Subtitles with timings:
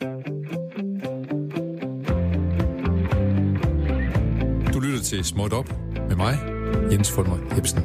[0.00, 0.06] Du
[4.80, 5.68] lytter til Småt Op
[6.08, 6.38] med mig,
[6.92, 7.80] Jens Fulmer Hebsen.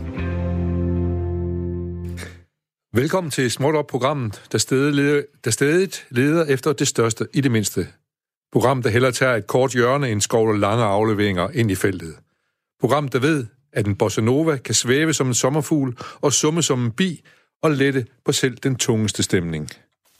[2.93, 7.51] Velkommen til Småt Op-programmet, der stadig, leder, der stadig leder efter det største i det
[7.51, 7.87] mindste.
[8.51, 12.15] Program, der heller tager et kort hjørne en skovler lange afleveringer ind i feltet.
[12.79, 16.85] Program, der ved, at en bossa nova kan svæve som en sommerfugl og summe som
[16.85, 17.21] en bi
[17.63, 19.69] og lette på selv den tungeste stemning.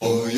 [0.02, 0.28] Oh,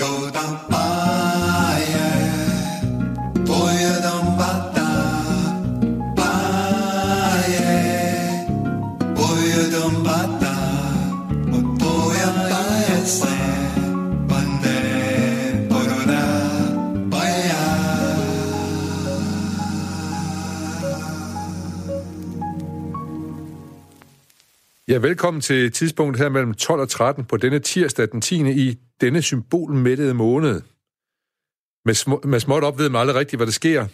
[24.88, 28.50] Ja, velkommen til tidspunktet her mellem 12 og 13 på denne tirsdag den 10.
[28.50, 30.62] i denne symbolmættede måned.
[31.84, 33.86] Med, små, med småt op ved man aldrig rigtigt, hvad der sker.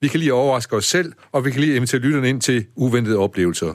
[0.00, 3.18] Vi kan lige overraske os selv, og vi kan lige invitere lytterne ind til uventede
[3.18, 3.74] oplevelser.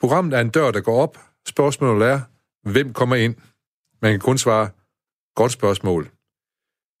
[0.00, 1.18] Programmet er en dør, der går op.
[1.46, 2.20] Spørgsmålet er,
[2.70, 3.34] hvem kommer ind?
[4.02, 4.70] Man kan kun svare,
[5.34, 6.10] godt spørgsmål.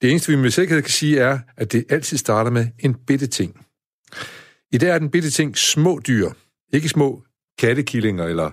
[0.02, 3.26] Det eneste, vi med sikkerhed kan sige, er, at det altid starter med en bitte
[3.26, 3.66] ting.
[4.72, 6.30] I dag er den bitte ting små dyr.
[6.72, 7.22] Ikke små
[7.58, 8.50] kattekillinger eller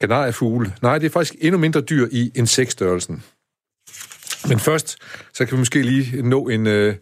[0.00, 0.74] kanariefugle.
[0.82, 3.22] Nej, det er faktisk endnu mindre dyr i insektstørrelsen.
[4.48, 4.98] Men først,
[5.34, 6.94] så kan vi måske lige nå en, øh,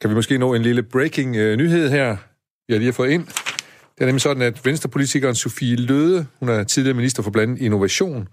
[0.00, 2.16] kan vi måske nå en lille breaking øh, nyhed her,
[2.68, 3.26] jeg lige har fået ind.
[3.94, 8.28] Det er nemlig sådan, at venstrepolitikeren Sofie Løde, hun er tidligere minister for blandt innovation,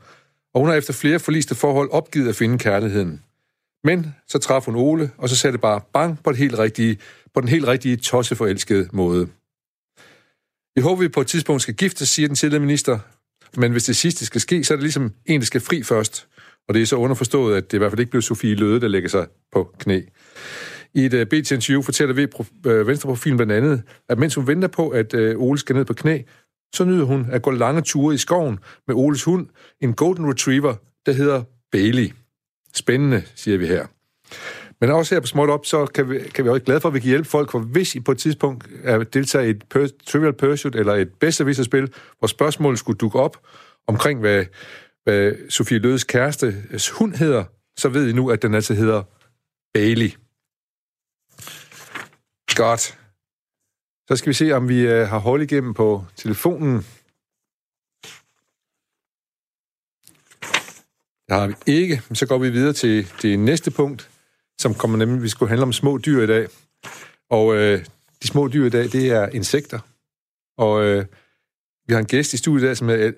[0.54, 3.23] og hun har efter flere forliste forhold opgivet at finde kærligheden.
[3.84, 6.98] Men så traf hun Ole, og så satte det bare bang på, det helt rigtige,
[7.34, 9.28] på den helt rigtige tosseforelskede måde.
[10.76, 13.00] Vi håber, vi på et tidspunkt skal gifte, siger den tidligere minister,
[13.57, 16.27] men hvis det sidste skal ske, så er det ligesom en, der skal fri først.
[16.67, 18.88] Og det er så underforstået, at det i hvert fald ikke blev Sofie Løde, der
[18.88, 20.02] lægger sig på knæ.
[20.93, 24.48] I et øh, uh, BT-interview fortæller vi uh, øh, Venstreprofilen blandt andet, at mens hun
[24.48, 26.21] venter på, at uh, Ole skal ned på knæ,
[26.76, 29.48] så nyder hun at gå lange ture i skoven med Oles hund,
[29.81, 32.11] en golden retriever, der hedder Bailey.
[32.73, 33.86] Spændende, siger vi her.
[34.81, 36.93] Men også her på Småt Op, så kan vi, kan vi også glade for, at
[36.93, 39.87] vi kan hjælpe folk, for hvis I på et tidspunkt er deltager i et per,
[40.08, 41.43] Trivial Pursuit eller et bedste
[42.19, 43.37] hvor spørgsmålet skulle dukke op
[43.87, 44.45] omkring, hvad,
[45.03, 46.55] hvad Sofie Lødes kæreste
[46.93, 47.43] hund hedder,
[47.77, 49.03] så ved I nu, at den altså hedder
[49.73, 50.11] Bailey.
[52.55, 52.97] Godt.
[54.08, 56.86] Så skal vi se, om vi øh, har hold igennem på telefonen.
[61.27, 62.02] Det har vi ikke.
[62.14, 64.11] Så går vi videre til det næste punkt
[64.61, 66.48] som kommer nemlig, vi skulle handle om små dyr i dag.
[67.30, 67.86] Og øh,
[68.22, 69.80] de små dyr i dag, det er insekter.
[70.58, 71.05] Og øh,
[71.88, 73.11] vi har en gæst i studiet i dag, som er...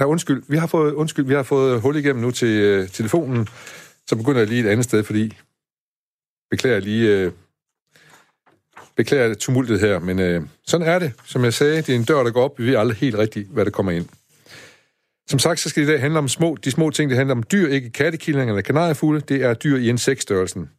[0.00, 3.48] Ja, undskyld, vi har fået, undskyld, vi har fået hul igennem nu til øh, telefonen,
[4.06, 5.36] så begynder jeg lige et andet sted, fordi...
[6.50, 7.18] Beklager lige...
[7.18, 7.32] Øh,
[8.96, 11.12] beklager tumultet her, men øh, sådan er det.
[11.24, 12.58] Som jeg sagde, det er en dør, der går op.
[12.58, 14.08] Vi ved aldrig helt rigtigt, hvad der kommer ind.
[15.28, 17.10] Som sagt, så skal det i dag handle om små, de små ting.
[17.10, 19.20] Det handler om dyr, ikke kattekillinger eller kanariefugle.
[19.20, 20.70] Det er dyr i insektstørrelsen.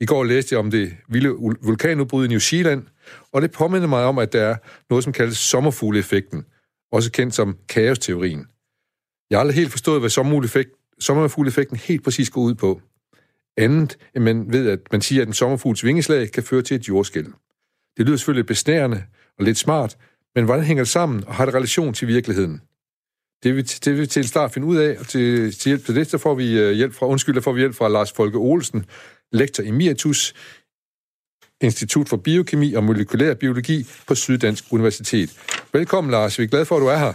[0.00, 1.28] I går læste jeg om det vilde
[1.62, 2.86] vulkanudbrud i New Zealand,
[3.32, 4.56] og det påminder mig om, at der er
[4.90, 6.44] noget, som kaldes sommerfugleeffekten,
[6.92, 8.46] også kendt som kaosteorien.
[9.30, 10.10] Jeg har aldrig helt forstået, hvad
[11.00, 12.80] sommerfugleeffekten helt præcis går ud på.
[13.56, 16.88] Andet, end man ved, at man siger, at en sommerfugls vingeslag kan føre til et
[16.88, 17.26] jordskæld.
[17.96, 19.04] Det lyder selvfølgelig besnærende
[19.38, 19.96] og lidt smart,
[20.34, 22.60] men hvordan hænger det sammen, og har det relation til virkeligheden?
[23.42, 25.96] Det vil, det vil til en start finde ud af, og til, til hjælp til
[25.96, 28.38] det, så får vi uh, hjælp fra, undskyld, der får vi hjælp fra Lars Folke
[28.38, 28.84] Olsen,
[29.32, 30.34] lektor i Miratus,
[31.60, 33.78] Institut for Biokemi og Molekylær Biologi
[34.08, 35.30] på Syddansk Universitet.
[35.72, 36.38] Velkommen, Lars.
[36.38, 37.14] Vi er glade for, at du er her.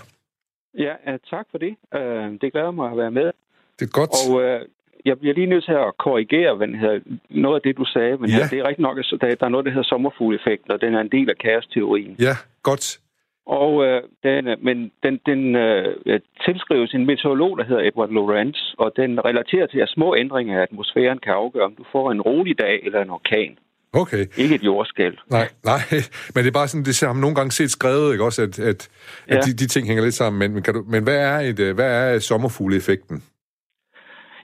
[0.78, 0.94] Ja,
[1.30, 1.76] tak for det.
[1.96, 3.32] Uh, det glæder mig at være med.
[3.80, 4.12] Det er godt.
[4.30, 4.68] Og uh,
[5.06, 8.18] jeg bliver lige nødt til at korrigere hvad hedder, noget af det, du sagde.
[8.18, 8.48] Men ja.
[8.52, 9.06] det er rigtig nok, at
[9.40, 12.16] der er noget, der hedder sommerfugleffekt, og den er en del af kaosteorien.
[12.20, 13.00] Ja, godt.
[13.46, 18.58] Og øh, den, øh, men den, den øh, tilskrives en meteorolog, der hedder Edward Lorenz,
[18.78, 22.22] og den relaterer til, at små ændringer af atmosfæren kan afgøre, om du får en
[22.22, 23.58] rolig dag eller en orkan.
[23.94, 24.26] Okay.
[24.38, 25.18] Ikke et jordskæld.
[25.30, 25.80] Nej, nej,
[26.34, 28.60] men det er bare sådan, det har man nogle gange set skrevet, ikke også, at,
[28.60, 28.90] at,
[29.30, 29.36] ja.
[29.36, 30.40] at de, de ting hænger lidt sammen.
[30.40, 33.24] Men, men, kan du, men hvad er, et, øh, hvad er sommerfugleeffekten?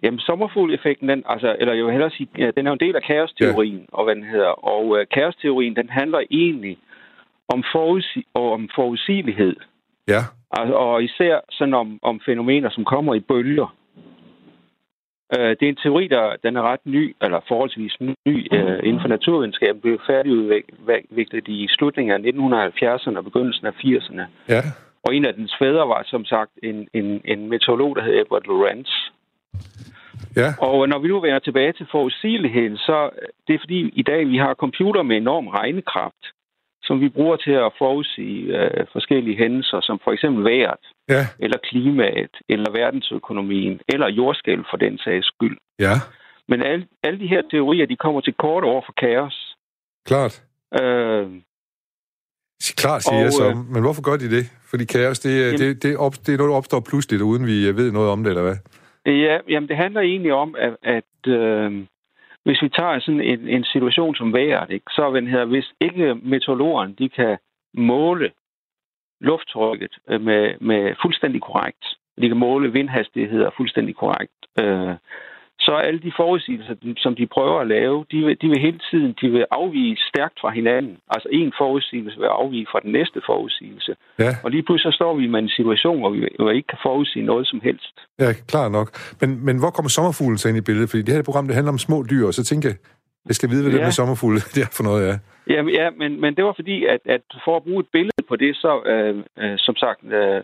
[0.03, 3.03] Jamen, sommerfugleffekten, den, altså, eller jeg vil hellere sige, den er jo en del af
[3.03, 3.97] kaosteorien, ja.
[3.97, 4.53] og hvad den hedder.
[4.73, 6.77] Og uh, kaosteorien, den handler egentlig
[7.53, 9.55] om, forudsi- og om forudsigelighed.
[10.07, 10.21] Ja.
[10.49, 13.75] Og, og især sådan om, om fænomener, som kommer i bølger.
[15.37, 19.01] Uh, det er en teori, der den er ret ny, eller forholdsvis ny, uh, inden
[19.01, 19.73] for naturvidenskab.
[19.73, 24.23] Den blev færdigudviklet i slutningen af 1970'erne og begyndelsen af 80'erne.
[24.49, 24.61] Ja.
[25.03, 28.45] Og en af dens fædre var som sagt en, en, en meteorolog, der hed Edward
[28.45, 28.89] Lorenz.
[30.35, 30.49] Ja.
[30.59, 33.09] Og når vi nu vender tilbage til forudsigeligheden, så
[33.47, 36.23] det er fordi i dag vi har computer med enorm regnekraft,
[36.89, 40.83] som vi bruger til at forudsige øh, forskellige hændelser, som for eksempel vejret,
[41.15, 45.57] Ja, eller klimaet, eller verdensøkonomien, eller jordskælv for den sags skyld.
[45.79, 45.95] ja,
[46.51, 49.55] Men alle, alle de her teorier, de kommer til kort over for kaos.
[50.09, 50.33] klart.
[50.81, 51.27] Øh,
[52.81, 53.49] Klart, siger Og, jeg så.
[53.49, 54.45] øh, Men hvorfor gør de det?
[54.69, 57.45] Fordi kaos, det, er- Jamen- det, det, op, det er noget, der opstår pludseligt, uden
[57.51, 58.57] vi øh, ved noget om det, eller hvad?
[59.05, 61.71] Ja, jamen det handler egentlig om, at, at øh,
[62.45, 66.15] hvis vi tager sådan en, en situation som vejret, ikke, så den her, hvis ikke
[66.15, 67.37] meteorologerne de kan
[67.73, 68.31] måle
[69.21, 71.85] lufttrykket øh, med, med fuldstændig korrekt,
[72.21, 74.95] de kan måle vindhastigheder fuldstændig korrekt, øh,
[75.59, 78.79] så er alle de forudsigelser, som de prøver at lave, de vil, de vil hele
[78.91, 80.97] tiden de vil afvige stærkt fra hinanden.
[81.09, 83.95] Altså en forudsigelse vil afvige fra den næste forudsigelse.
[84.19, 87.25] Ja, Og lige pludselig så står vi med en situation, hvor vi ikke kan forudsige
[87.25, 87.95] noget som helst.
[88.19, 88.87] ja klart nok.
[89.21, 90.89] Men, men hvor kommer sommerfuglen så ind i billedet?
[90.89, 92.77] Fordi det her program, det handler om små dyr, og så tænker jeg,
[93.29, 93.83] jeg skal vide, hvad det Ja.
[93.83, 95.15] med sommerfugle det er for noget, ja.
[95.53, 98.35] Jamen, ja, men, men det var fordi, at, at for at bruge et billede på
[98.35, 100.41] det, så øh, øh, som sagt, øh,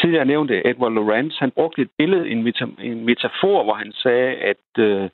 [0.00, 4.30] tidligere nævnte Edward Lorenz, han brugte et billede, en, meta- en metafor, hvor han sagde,
[4.52, 5.10] at, øh,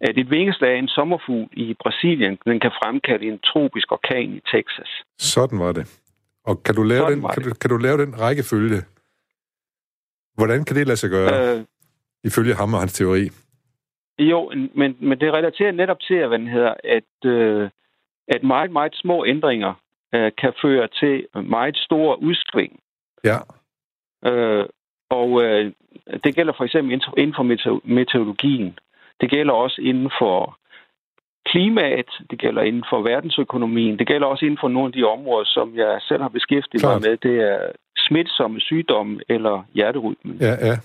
[0.00, 4.40] at et vingeslag af en sommerfugl i Brasilien, den kan fremkalde en tropisk orkan i
[4.52, 4.88] Texas.
[5.18, 6.00] Sådan var det.
[6.44, 8.80] Og kan du lave, Sådan den, kan, du, kan du lave den rækkefølge?
[10.34, 11.64] Hvordan kan det lade sig gøre, øh,
[12.24, 13.28] ifølge ham og hans teori?
[14.18, 17.70] jo, en- men, men det relaterer netop til, hvad den hedder, at, øh,
[18.28, 19.74] at meget, meget små ændringer
[20.14, 22.80] øh, kan føre til meget store udsving.
[23.24, 23.36] Ja,
[24.26, 24.64] Øh,
[25.10, 25.72] og øh,
[26.24, 28.78] det gælder for eksempel inden- for mete- meteorologien.
[29.20, 30.58] Det gælder også inden for
[31.46, 35.44] klimaet, det gælder inden for verdensøkonomien, det gælder også inden for nogle af de områder,
[35.46, 37.00] som jeg selv har beskæftiget Klart.
[37.02, 37.16] mig med.
[37.16, 37.58] Det er
[37.98, 40.36] smitsomme sygdomme eller hjerterytmen.
[40.40, 40.76] ja, ja.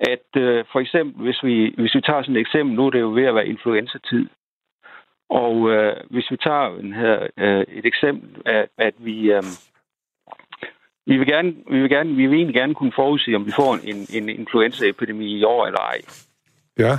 [0.00, 3.00] At øh, for eksempel, hvis vi, hvis vi tager sådan et eksempel, nu er det
[3.00, 4.26] jo ved at være influenza-tid,
[5.30, 9.42] og øh, hvis vi tager den her, øh, et eksempel, at, at vi, øh,
[11.06, 13.72] vi vil gerne, vi vil gerne, vi vil egentlig gerne kunne forudsige, om vi får
[13.84, 16.00] en, en influenzaepidemi i år eller ej.
[16.78, 16.98] Ja,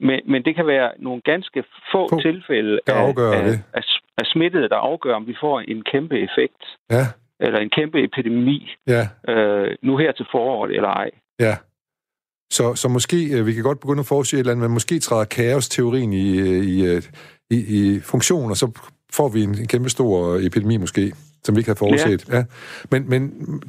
[0.00, 3.62] Men, men det kan være nogle ganske få, Få, tilfælde der af, af, det.
[3.74, 3.82] af,
[4.18, 7.04] af smittede, der afgør, om vi får en kæmpe effekt ja,
[7.40, 11.10] eller en kæmpe epidemi ja, øh, nu her til foråret eller ej.
[11.40, 11.56] ja.
[12.52, 14.98] Så, så måske, øh, vi kan godt begynde at forudsige et eller andet, men måske
[14.98, 17.02] træder kaos-teorien i, øh, i, øh,
[17.50, 18.66] i, i funktion, og så
[19.12, 21.12] får vi en, en kæmpe stor epidemi måske,
[21.46, 22.28] som vi ikke havde forudset.
[22.28, 22.36] Ja.
[22.36, 22.44] Ja.
[22.90, 23.20] Men, men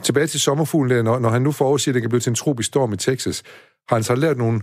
[0.04, 2.36] tilbage til sommerfuglen der, når, når han nu forudsiger, at det kan blive til en
[2.36, 3.44] tropisk storm i Texas,
[3.90, 4.58] har han så lavet nogle,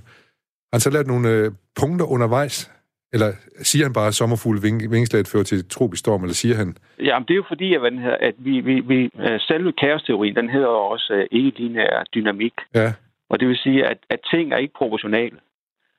[0.70, 1.50] har han så lavet nogle øh,
[1.80, 2.70] punkter undervejs?
[3.14, 3.32] Eller
[3.62, 7.26] siger han bare, at sommerfugle ving, vingeslaget fører til tropisk storm, eller siger han, Jamen,
[7.26, 10.50] det er jo fordi, at, den hedder, at vi, vi, vi, øh, selve kaosteorien, den
[10.50, 12.54] hedder også øh, ikke-lineær dynamik.
[12.74, 12.92] ja,
[13.30, 15.36] Og det vil sige, at, at ting er ikke proportionale.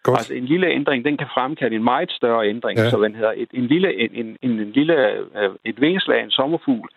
[0.07, 2.75] Godt, Altså en lille ændring, den kan fremkalde en meget større ændring.
[2.77, 2.83] Ja.
[2.83, 2.89] Ja.
[2.89, 4.29] Så den hedder, et, en lille, en, en,
[4.61, 4.95] en, lille,
[5.39, 6.89] øh, et vingeslag af en sommerfugl,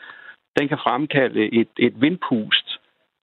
[0.58, 2.68] den kan fremkalde et, et vindpust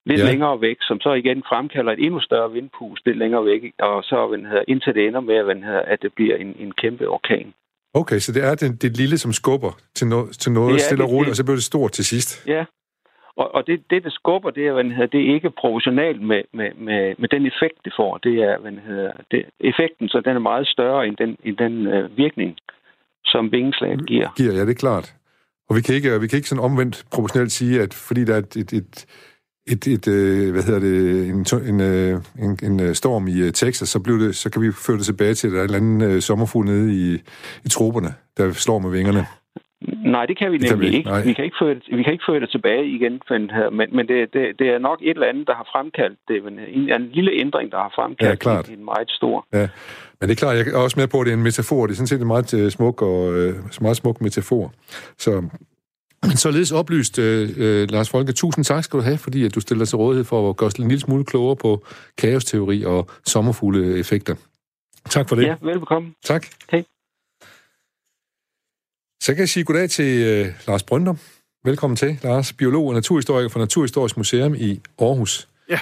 [0.10, 0.26] lidt Ja.
[0.26, 0.32] ja.
[0.32, 4.18] længere væk, som så igen fremkalder et endnu større vindpust lidt længere væk, og så
[4.36, 7.54] den hedder, indtil det ender med, den hedder, at det bliver en, en kæmpe orkan.
[7.94, 11.04] okay, så det er det, det lille, som skubber til, no, til noget er stille
[11.04, 12.48] og roligt, og så bliver det stort til sidst.
[12.48, 12.66] Ja,
[13.38, 16.42] og, og det, det, det skubber, det er, hvad hedder, det er ikke proportionalt med,
[16.54, 18.18] med, med, med den effekt, det får.
[18.18, 21.88] Det er, hvad hedder, det, effekten, så den er meget større end den, end den
[21.88, 22.58] øh, virkning,
[23.26, 24.30] som vingeslaget giver.
[24.38, 25.16] giver, ja, det er klart.
[25.70, 28.38] Og vi kan ikke, vi kan ikke sådan omvendt proportionelt sige, at fordi der er
[28.38, 29.06] et, et, et,
[29.68, 33.52] et, et øh, hvad hedder det, en, en, øh, en, en øh, storm i øh,
[33.52, 35.76] Texas, så, blev det, så kan vi føre det tilbage til, at der er en
[35.76, 37.14] eller anden øh, sommerfugl nede i,
[37.66, 39.26] i troberne, der slår med vingerne.
[40.06, 41.24] Nej, det kan vi Det kan nemlig vi ikke, nej.
[41.24, 44.08] Vi kan ikke, føre det, vi kan ikke føre det tilbage igen, her, men, men
[44.08, 46.44] det, det, det er nok et eller andet, der har fremkaldt det.
[46.44, 48.70] Men en, en lille ændring, der har Ja, fremkaldt klart.
[48.70, 49.48] en, en meget stor.
[49.54, 49.68] Ja.
[50.20, 51.86] Men det er klart, jeg er også med på, at det er en metafor.
[51.86, 54.74] Det er sådan set en meget øh, smuk, og, øh, meget smuk metafor.
[55.18, 55.32] Så
[56.28, 59.60] men således oplyst, øh, øh, Lars Folke, tusind tak skal du have, fordi at du
[59.60, 61.86] stiller til rådighed for at gøre os en lille smule klogere på
[62.18, 64.36] kaosteori og sommerfugleeffekter.
[65.10, 65.44] Tak for det.
[65.44, 66.14] Ja, velbekomme.
[66.24, 66.46] Tak.
[66.72, 66.84] Hej.
[69.26, 71.18] Så kan jeg sige goddag til øh, Lars Brøndum.
[71.64, 75.48] Velkommen til, Lars, biolog og naturhistoriker fra Naturhistorisk Museum i Aarhus.
[75.70, 75.80] Ja.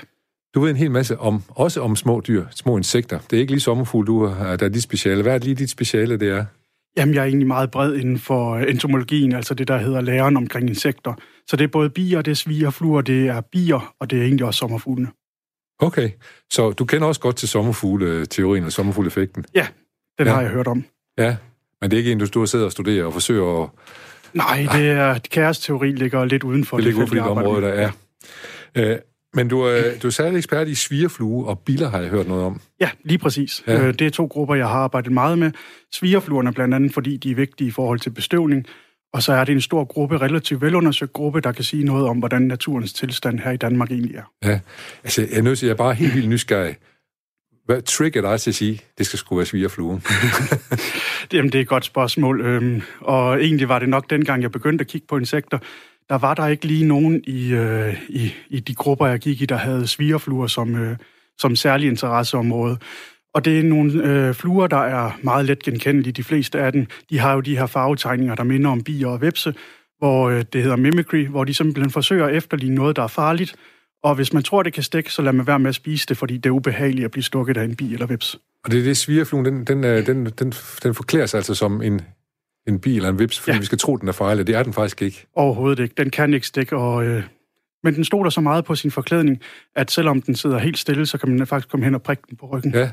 [0.56, 3.20] Du ved en hel masse om, også om små dyr, små insekter.
[3.20, 5.22] Det er ikke lige sommerfugl, du har, der er dit speciale.
[5.22, 6.46] Hvad er det lige dit speciale, det er?
[6.98, 10.70] Jamen, jeg er egentlig meget bred inden for entomologien, altså det, der hedder læren omkring
[10.70, 11.14] insekter.
[11.48, 14.24] Så det er både bier, det er sviger, fluer, det er bier, og det er
[14.24, 15.10] egentlig også sommerfuglene.
[15.80, 16.10] Okay,
[16.52, 19.46] så du kender også godt til sommerfugle-teorien og sommerfugleffekten.
[19.56, 19.68] Ja,
[20.20, 20.34] den ja.
[20.34, 20.86] har jeg hørt om.
[21.18, 21.36] Ja,
[21.84, 23.70] men det er ikke en, du, du sidder og studerer og forsøger at...
[24.34, 27.68] Nej, det er, kaosteori ligger lidt uden for Det ligger ude for dit område, der
[27.68, 27.92] er.
[28.76, 28.98] Øh,
[29.34, 32.44] Men du, er, du er særlig ekspert i svigerflue og biller, har jeg hørt noget
[32.44, 32.62] om.
[32.80, 33.64] Ja, lige præcis.
[33.68, 33.88] Ja.
[33.88, 35.52] Øh, det er to grupper, jeg har arbejdet meget med.
[35.94, 38.66] Svigerfluerne blandt andet, fordi de er vigtige i forhold til bestøvning.
[39.14, 42.18] Og så er det en stor gruppe, relativt velundersøgt gruppe, der kan sige noget om,
[42.18, 44.50] hvordan naturens tilstand her i Danmark egentlig er.
[44.50, 44.60] Ja,
[45.04, 46.76] altså jeg er nødt til, jeg er bare helt vildt nysgerrig.
[47.66, 50.02] Hvad trigger dig til at sige, det skal sgu være svigerflue?
[51.34, 52.42] Jamen, det er et godt spørgsmål.
[52.42, 55.58] Øhm, og egentlig var det nok dengang, jeg begyndte at kigge på insekter,
[56.10, 59.46] der var der ikke lige nogen i, øh, i, i de grupper, jeg gik i,
[59.46, 60.98] der havde svigerfluer som, øh,
[61.38, 62.78] som særlig interesseområde.
[63.34, 66.14] Og det er nogle øh, fluer, der er meget let genkendelige.
[66.14, 69.22] De fleste af dem, de har jo de her farvetegninger, der minder om bier og
[69.22, 69.54] vepse,
[69.98, 73.56] hvor øh, det hedder mimicry, hvor de simpelthen forsøger at efterligne noget, der er farligt.
[74.04, 76.18] Og hvis man tror, det kan stikke, så lad man være med at spise det,
[76.18, 78.40] fordi det er ubehageligt at blive stukket af en bi eller veps.
[78.64, 82.02] Og det er det, svigerfluen, den, den, den, den, den forklærer sig altså som en,
[82.68, 83.60] en bil eller en vips, fordi ja.
[83.60, 84.48] vi skal tro, den er farlig.
[84.48, 85.26] Det er den faktisk ikke.
[85.36, 85.96] Overhovedet ikke.
[85.98, 87.24] Den kan ikke stikke, og, øh,
[87.84, 89.42] men den stod der så meget på sin forklædning,
[89.76, 92.38] at selvom den sidder helt stille, så kan man faktisk komme hen og prikke den
[92.38, 92.74] på ryggen.
[92.74, 92.92] Ja.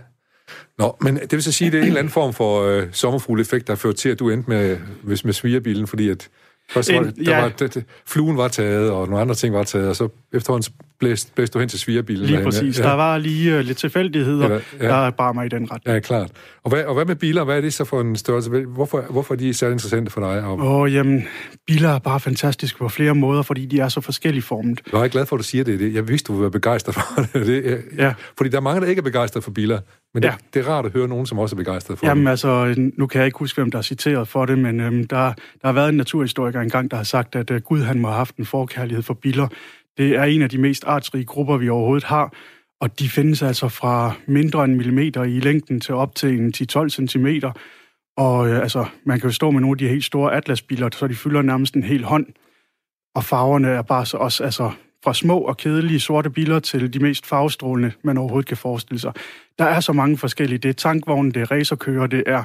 [0.78, 2.88] Nå, men det vil så sige, at det er en eller anden form for øh,
[2.92, 6.28] sommerfugleffekt, der har ført til, at du endte med, med, med svigerbilen, fordi at
[6.70, 7.40] Først var, der ja.
[7.40, 10.74] var, det, det, fluen var taget, og nogle andre ting var taget, og så efterhånden
[11.00, 12.26] blæste, blæste du hen til svigerbilen.
[12.26, 12.78] Lige præcis.
[12.78, 12.82] Ja.
[12.84, 14.88] Der var lige uh, lidt tilfældigheder, ja, ja.
[14.88, 15.82] der bar mig i den ret.
[15.86, 16.30] Ja, klart.
[16.64, 17.44] Og hvad, og hvad med biler?
[17.44, 18.50] Hvad er det så for en størrelse?
[18.50, 20.44] Hvorfor, hvorfor er de særlig interessante for dig?
[20.44, 21.22] Åh, oh, jamen,
[21.66, 24.80] biler er bare fantastiske på flere måder, fordi de er så forskellige formet.
[24.92, 25.94] Jeg er glad for, at du siger det.
[25.94, 27.02] Jeg vidste, du ville være begejstret for
[27.38, 27.46] det.
[27.46, 28.14] det ja.
[28.36, 29.80] Fordi der er mange, der ikke er begejstret for biler.
[30.14, 30.34] Men det, ja.
[30.54, 32.28] det er rart at høre nogen, som også er begejstret for Jamen dem.
[32.28, 35.16] altså, nu kan jeg ikke huske, hvem der er citeret for det, men øhm, der,
[35.16, 35.32] der
[35.64, 38.36] har været en naturhistoriker engang, der har sagt, at øh, Gud han må have haft
[38.36, 39.48] en forkærlighed for biler.
[40.00, 42.34] Det er en af de mest artsrige grupper, vi overhovedet har,
[42.80, 46.88] og de findes altså fra mindre end millimeter i længden til op til en 10-12
[46.88, 47.26] cm.
[48.16, 51.06] Og øh, altså, man kan jo stå med nogle af de helt store atlasbiler, så
[51.06, 52.26] de fylder nærmest en hel hånd.
[53.14, 54.70] Og farverne er bare så også altså,
[55.04, 59.12] fra små og kedelige sorte biler til de mest farvestrålende, man overhovedet kan forestille sig.
[59.58, 60.58] Der er så mange forskellige.
[60.58, 62.44] Det er tankvogne, det er racerkører, det er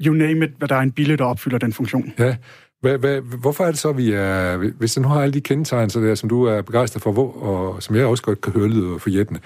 [0.00, 2.12] you name it, hvad der er en bil, der opfylder den funktion.
[2.18, 2.36] Ja.
[2.84, 4.56] Hvad, hvad, hvorfor er det så, vi er...
[4.56, 7.82] Hvis den har alle de kendetegn, så der, som du er begejstret for, hvor, og
[7.82, 9.40] som jeg også godt kan høre lyde for jættene,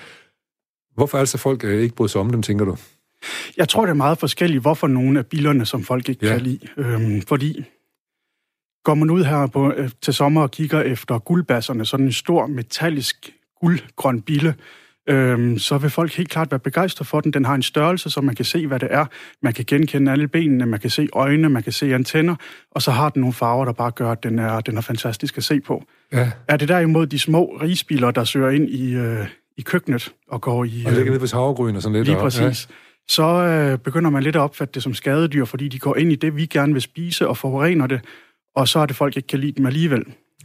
[0.95, 2.77] hvorfor er det så, folk øh, ikke bryder sig om dem, tænker du?
[3.57, 6.33] Jeg tror, det er meget forskelligt, hvorfor nogle af bilerne, som folk ikke ja.
[6.33, 6.69] kan lide.
[6.77, 7.65] Øhm, fordi
[8.85, 12.47] Går man ud her på, øh, til sommer og kigger efter guldbasserne, sådan en stor
[12.47, 14.55] metallisk guldgrøn bille,
[15.09, 17.33] øhm, så vil folk helt klart være begejstret for den.
[17.33, 19.07] Den har en størrelse, så man kan se, hvad det er.
[19.43, 22.35] Man kan genkende alle benene, man kan se øjnene, man kan se antenner,
[22.71, 25.37] og så har den nogle farver, der bare gør, at den er, den er fantastisk
[25.37, 25.85] at se på.
[26.13, 26.31] Ja.
[26.49, 30.65] Er det derimod de små risbiler, der søger ind i, øh, i køkkenet og går
[30.65, 30.83] i...
[30.87, 32.09] Og ligger ned på havregryn og sådan lidt.
[32.09, 32.69] Lige præcis.
[32.71, 32.75] Ja.
[33.09, 36.17] Så øh, begynder man lidt at opfatte det som skadedyr, fordi de går ind i
[36.17, 38.01] det, vi gerne vil spise og forurener det,
[38.57, 40.05] og så er det folk ikke kan lide dem alligevel.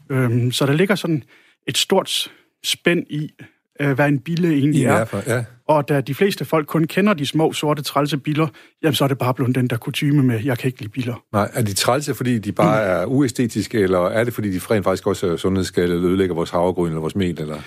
[0.10, 1.24] Øhm, så der ligger sådan
[1.68, 2.32] et stort
[2.64, 3.34] spænd i,
[3.82, 5.06] øh, hvad en bille egentlig I er.
[5.06, 5.44] For, ja.
[5.68, 8.48] Og da de fleste folk kun kender de små, sorte, trælse biller,
[8.84, 11.24] jamen så er det bare blevet den der kutume med, jeg kan ikke lide biller.
[11.34, 13.02] Nej, er de trælse, fordi de bare mm.
[13.02, 16.50] er uæstetiske, eller er det, fordi de rent faktisk også er sundhedsskadelige, eller ødelægger vores
[16.50, 17.42] havregryn eller vores mel?
[17.42, 17.58] Eller?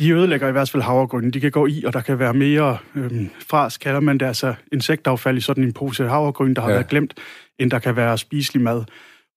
[0.00, 1.30] De ødelægger i hvert fald havregrynen.
[1.30, 4.54] De kan gå i, og der kan være mere øhm, fras, kalder man det, altså
[4.72, 6.74] insektaffald i sådan en pose havregryn, der har ja.
[6.74, 7.14] været glemt,
[7.58, 8.84] end der kan være spiselig mad.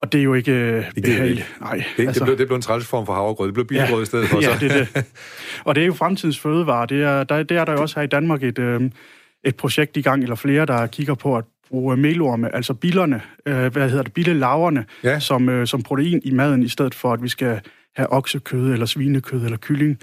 [0.04, 1.56] Og det er jo ikke øh, det behageligt.
[1.62, 3.48] Nej, det, altså, det, blev, det blev en træls form for havregrød.
[3.48, 4.42] Det blev bilbrød ja, i stedet for.
[4.42, 5.06] ja, det er det.
[5.66, 6.86] Og det er jo fremtidens fødevare.
[6.86, 8.82] Det er, der, det er der jo også her i Danmark et, øh,
[9.44, 13.74] et projekt i gang, eller flere, der kigger på at bruge melorme, altså billerne, øh,
[13.74, 15.20] hvad hedder det, billelaverne, ja.
[15.20, 17.62] som, øh, som protein i maden, i stedet for, at vi skal
[17.96, 20.00] have oksekød, eller svinekød, eller kylling.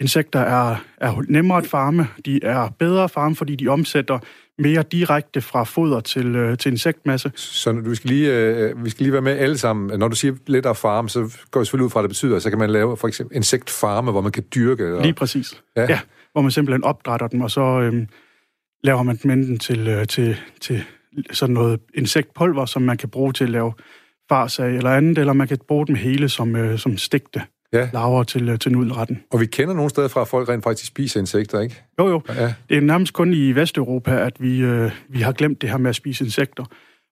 [0.00, 4.18] Insekter er, er nemmere at farme, de er bedre at farme, fordi de omsætter
[4.58, 7.32] mere direkte fra foder til, øh, til insektmasse.
[7.34, 9.98] Så vi skal, lige, øh, vi skal lige være med alle sammen.
[9.98, 12.50] Når du siger lettere farm, så går jeg selvfølgelig ud fra, at det betyder, så
[12.50, 14.96] kan man lave for eksempel insektfarme, hvor man kan dyrke.
[14.96, 15.02] Og...
[15.02, 15.62] Lige præcis.
[15.76, 15.82] Ja.
[15.82, 16.00] ja.
[16.32, 18.06] hvor man simpelthen opdrætter dem, og så øh,
[18.84, 20.84] laver man dem enten til, øh, til, til
[21.32, 23.72] sådan noget insektpulver, som man kan bruge til at lave
[24.28, 27.42] fars af eller andet, eller man kan bruge dem hele som, øh, som stigte
[27.74, 27.88] ja.
[27.92, 29.22] laver til, øh, til nudelretten.
[29.30, 31.82] Og vi kender nogle steder fra, at folk rent faktisk spiser insekter, ikke?
[31.98, 32.22] Jo, jo.
[32.28, 32.54] Ja.
[32.68, 35.90] Det er nærmest kun i Vesteuropa, at vi, øh, vi har glemt det her med
[35.90, 36.64] at spise insekter.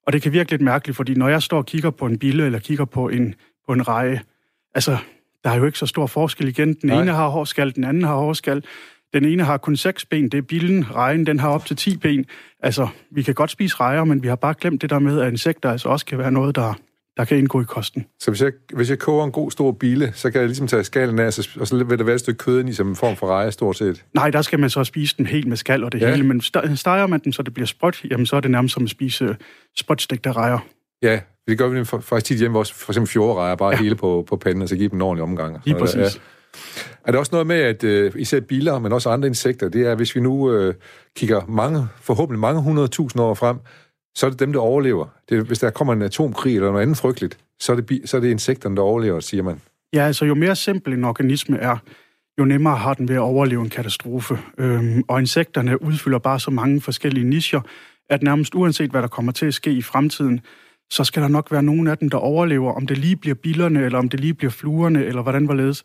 [0.07, 2.45] Og det kan virke lidt mærkeligt, fordi når jeg står og kigger på en bille,
[2.45, 3.35] eller kigger på en,
[3.67, 4.21] på en reje,
[4.75, 4.97] altså,
[5.43, 6.73] der er jo ikke så stor forskel igen.
[6.73, 7.01] Den Nej.
[7.01, 8.63] ene har hårskal, den anden har hårskal.
[9.13, 10.95] Den ene har kun seks ben, det er billen.
[10.95, 12.25] Rejen, den har op til 10 ben.
[12.59, 15.31] Altså, vi kan godt spise rejer, men vi har bare glemt det der med, at
[15.31, 16.73] insekter altså også kan være noget, der,
[17.17, 18.05] der kan indgå i kosten.
[18.19, 20.83] Så hvis jeg, hvis jeg koger en god stor bile, så kan jeg ligesom tage
[20.83, 21.25] skallen af,
[21.59, 23.77] og så vil der være et stykke kød i som en form for reje, stort
[23.77, 24.05] set?
[24.13, 26.09] Nej, der skal man så spise den helt med skal og det ja.
[26.09, 26.41] hele, men
[26.75, 29.35] steger man den, så det bliver sprødt, jamen så er det nærmest som at spise
[29.77, 30.59] sprødstægte rejer.
[31.01, 33.77] Ja, det gør vi faktisk tit hjemme, også for eksempel fjordrejer, bare ja.
[33.77, 35.57] hele på, på panden, og så give dem en ordentlig omgang.
[35.65, 35.95] Lige præcis.
[35.95, 36.07] Ja.
[37.05, 39.95] Er der også noget med, at øh, især biler, men også andre insekter, det er,
[39.95, 40.73] hvis vi nu øh,
[41.15, 43.57] kigger mange, forhåbentlig mange hundredtusind år frem,
[44.15, 45.05] så er det dem, der overlever.
[45.29, 48.21] Det, hvis der kommer en atomkrig eller noget andet frygteligt, så er, det, så er
[48.21, 49.61] det insekterne, der overlever, siger man.
[49.93, 51.77] Ja, altså jo mere simpel en organisme er,
[52.39, 54.37] jo nemmere har den ved at overleve en katastrofe.
[54.57, 57.61] Øhm, og insekterne udfylder bare så mange forskellige nischer,
[58.09, 60.41] at nærmest uanset hvad der kommer til at ske i fremtiden,
[60.89, 62.73] så skal der nok være nogen af dem, der overlever.
[62.73, 65.83] Om det lige bliver billerne, eller om det lige bliver fluerne, eller hvordan var ledes.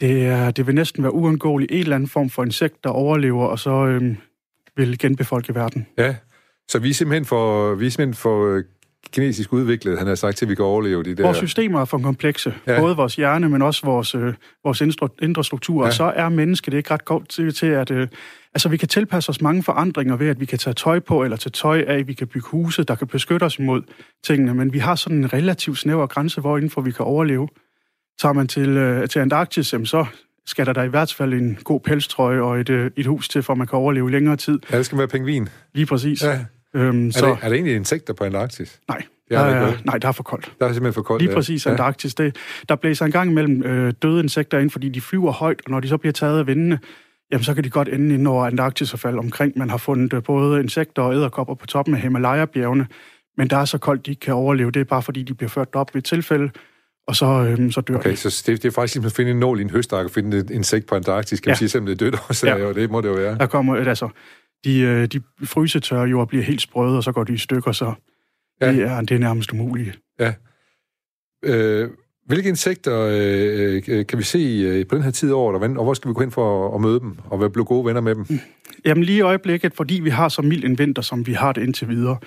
[0.00, 3.46] Det, er, det vil næsten være uundgåeligt en eller anden form for insekt, der overlever,
[3.46, 4.16] og så øhm,
[4.76, 5.86] vil genbefolke verden.
[5.98, 6.14] Ja,
[6.70, 8.64] så vi er simpelthen for, vi er simpelthen for øh,
[9.12, 11.22] kinesisk udviklet, han har sagt til, vi kan overleve de der...
[11.22, 12.54] Vores systemer er for komplekse.
[12.66, 12.80] Ja.
[12.80, 14.34] Både vores hjerne, men også vores, øh,
[14.64, 15.82] vores indre, indre struktur.
[15.82, 15.86] Ja.
[15.86, 17.90] Og så er mennesket ikke ret godt til, til at...
[17.90, 18.08] Øh,
[18.54, 21.36] altså, vi kan tilpasse os mange forandringer ved, at vi kan tage tøj på, eller
[21.36, 23.82] tage tøj af, vi kan bygge huse, der kan beskytte os imod
[24.24, 27.48] tingene, men vi har sådan en relativt snæver grænse, hvor indenfor vi kan overleve.
[28.20, 30.06] Tager man til, øh, til Antarktis, jamen, så
[30.46, 33.42] skal der da i hvert fald en god pelstrøje og et, øh, et hus til,
[33.42, 34.58] for man kan overleve længere tid.
[34.72, 35.48] Ja, det skal være pengvin.
[35.74, 36.24] Lige præcis.
[36.24, 36.44] Ja.
[36.74, 37.26] Øhm, er, så...
[37.26, 38.80] det, er det egentlig insekter på Antarktis?
[38.88, 40.52] Nej, det er, der nej, der er for koldt.
[40.60, 41.66] Der er simpelthen for koldt, Lige præcis.
[41.66, 42.14] Antarktis.
[42.14, 42.36] Det,
[42.68, 45.80] der blæser en gang imellem øh, døde insekter ind, fordi de flyver højt, og når
[45.80, 46.78] de så bliver taget af vindene,
[47.32, 49.52] jamen så kan de godt ende ind over Antarktis og falde omkring.
[49.56, 52.86] Man har fundet øh, både insekter og æderkopper på toppen af Himalaya-bjergene,
[53.36, 54.70] men der er så koldt, de ikke kan overleve.
[54.70, 56.50] Det er bare fordi, de bliver ført op ved et tilfælde,
[57.06, 58.16] og så, øhm, så dør okay, de.
[58.16, 60.36] så det, det er faktisk ligesom at finde en nål i en høstak og finde
[60.36, 61.50] et insekt på Antarktis, kan ja.
[61.50, 62.66] man sige, selvom det er dødt også, ja.
[62.66, 63.38] og det må det jo være.
[63.38, 64.08] Der kommer, altså,
[64.64, 67.72] de, øh, de frysetørrer jo og bliver helt sprøde, og så går de i stykker,
[67.72, 67.94] så
[68.60, 68.72] ja.
[68.72, 69.98] det, er, det er nærmest umuligt.
[70.20, 70.34] Ja.
[71.44, 71.90] Øh,
[72.26, 75.94] hvilke insekter øh, øh kan vi se øh, på den her tid over, og hvor
[75.94, 78.26] skal vi gå ind for at, møde dem, og blive gode venner med dem?
[78.84, 81.62] Jamen lige i øjeblikket, fordi vi har så mild en vinter, som vi har det
[81.62, 82.18] indtil videre,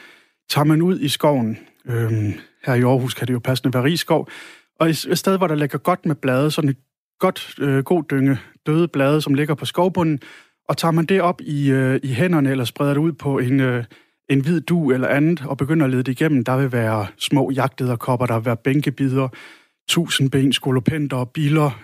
[0.49, 2.11] tager man ud i skoven, øh,
[2.65, 4.29] her i Aarhus kan det jo passende være rigskov,
[4.79, 6.77] og et sted, hvor der ligger godt med blade, sådan et
[7.19, 10.19] godt, øh, god dynge døde blade, som ligger på skovbunden,
[10.73, 13.59] og tager man det op i, øh, i hænderne, eller spreder det ud på en,
[13.59, 13.83] øh,
[14.29, 17.51] en hvid du eller andet, og begynder at lede det igennem, der vil være små
[17.51, 19.27] jagtederkopper, der vil være bænkebider,
[19.89, 21.81] tusindben, skolopenter og biler.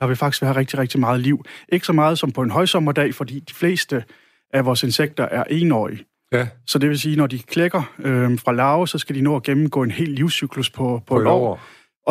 [0.00, 1.44] Der vil faktisk være rigtig, rigtig meget liv.
[1.68, 4.04] Ikke så meget som på en højsommerdag, fordi de fleste
[4.52, 6.04] af vores insekter er enårige.
[6.32, 6.46] Ja.
[6.66, 9.42] Så det vil sige, når de klækker øh, fra larve, så skal de nå at
[9.42, 11.48] gennemgå en hel livscyklus på, på, på et år.
[11.48, 11.60] år.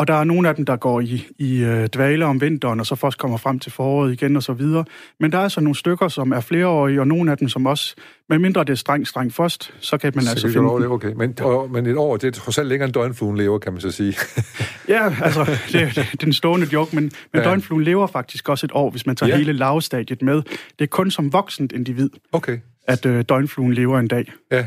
[0.00, 2.86] Og der er nogle af dem, der går i, i øh, dvale om vinteren, og
[2.86, 4.84] så først kommer frem til foråret igen og så videre.
[5.20, 7.94] Men der er altså nogle stykker, som er flereårige, og nogle af dem, som også,
[8.28, 11.12] medmindre det er strengt, strengt først, så kan man så altså finde det, okay.
[11.16, 13.80] Men, og, men et år, det er trods alt længere end døgnfluen lever, kan man
[13.80, 14.14] så sige.
[14.88, 17.48] ja, altså, det, det er den stående joke, men, men ja.
[17.48, 19.36] døgnfluen lever faktisk også et år, hvis man tager ja.
[19.36, 20.42] hele lavstadiet med.
[20.78, 22.58] Det er kun som voksent individ, okay.
[22.86, 24.32] at øh, døgnfluen lever en dag.
[24.52, 24.66] Ja.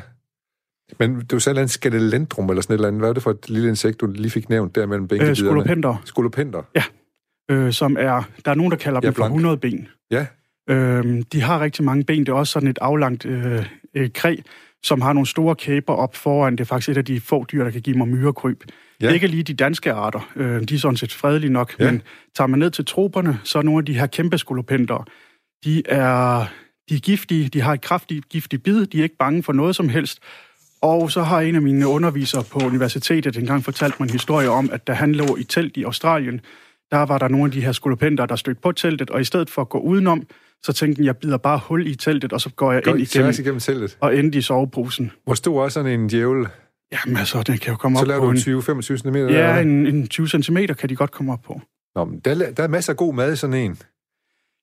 [0.99, 3.01] Men du sagde en skedelendrum eller sådan et eller andet.
[3.01, 5.29] Hvad er det for et lille insekt, du lige fik nævnt der mellem bænkebiderne?
[5.29, 6.01] Øh, skolopenter.
[6.05, 6.61] Skolopenter?
[6.75, 6.83] Ja.
[7.51, 9.87] Øh, som er, der er nogen, der kalder ja, dem for 100 ben.
[10.11, 10.25] Ja.
[10.69, 12.19] Øh, de har rigtig mange ben.
[12.19, 14.35] Det er også sådan et aflangt øh, øh, kræ,
[14.83, 16.53] som har nogle store kæber op foran.
[16.53, 18.63] Det er faktisk et af de få dyr, der kan give mig myrekryb.
[19.01, 19.13] Ja.
[19.13, 20.31] Ikke lige de danske arter.
[20.35, 21.75] Øh, de er sådan set fredelige nok.
[21.79, 21.91] Ja.
[21.91, 22.01] Men
[22.35, 25.05] tager man ned til troperne, så er nogle af de her kæmpe skolopenter,
[25.63, 26.45] de er,
[26.89, 27.49] de er giftige.
[27.49, 28.85] De har et kraftigt giftigt bid.
[28.85, 30.19] De er ikke bange for noget som helst.
[30.83, 34.69] Og så har en af mine undervisere på universitetet engang fortalt mig en historie om,
[34.71, 36.41] at da han lå i telt i Australien,
[36.91, 39.49] der var der nogle af de her skolopenter, der stødte på teltet, og i stedet
[39.49, 40.23] for at gå udenom,
[40.63, 43.01] så tænkte jeg, jeg bider bare hul i teltet, og så går jeg går ind
[43.01, 43.97] igennem, igennem teltet.
[43.99, 45.11] og endte i soveposen.
[45.23, 46.47] Hvor stor er sådan en djævel?
[46.91, 48.35] Jamen altså, den kan jo komme så op på...
[48.35, 49.15] Så laver du 20-25 cm?
[49.15, 51.61] Ja, en, en 20 cm kan de godt komme op på.
[51.95, 53.77] Nå, men der, der er masser af god mad i sådan en.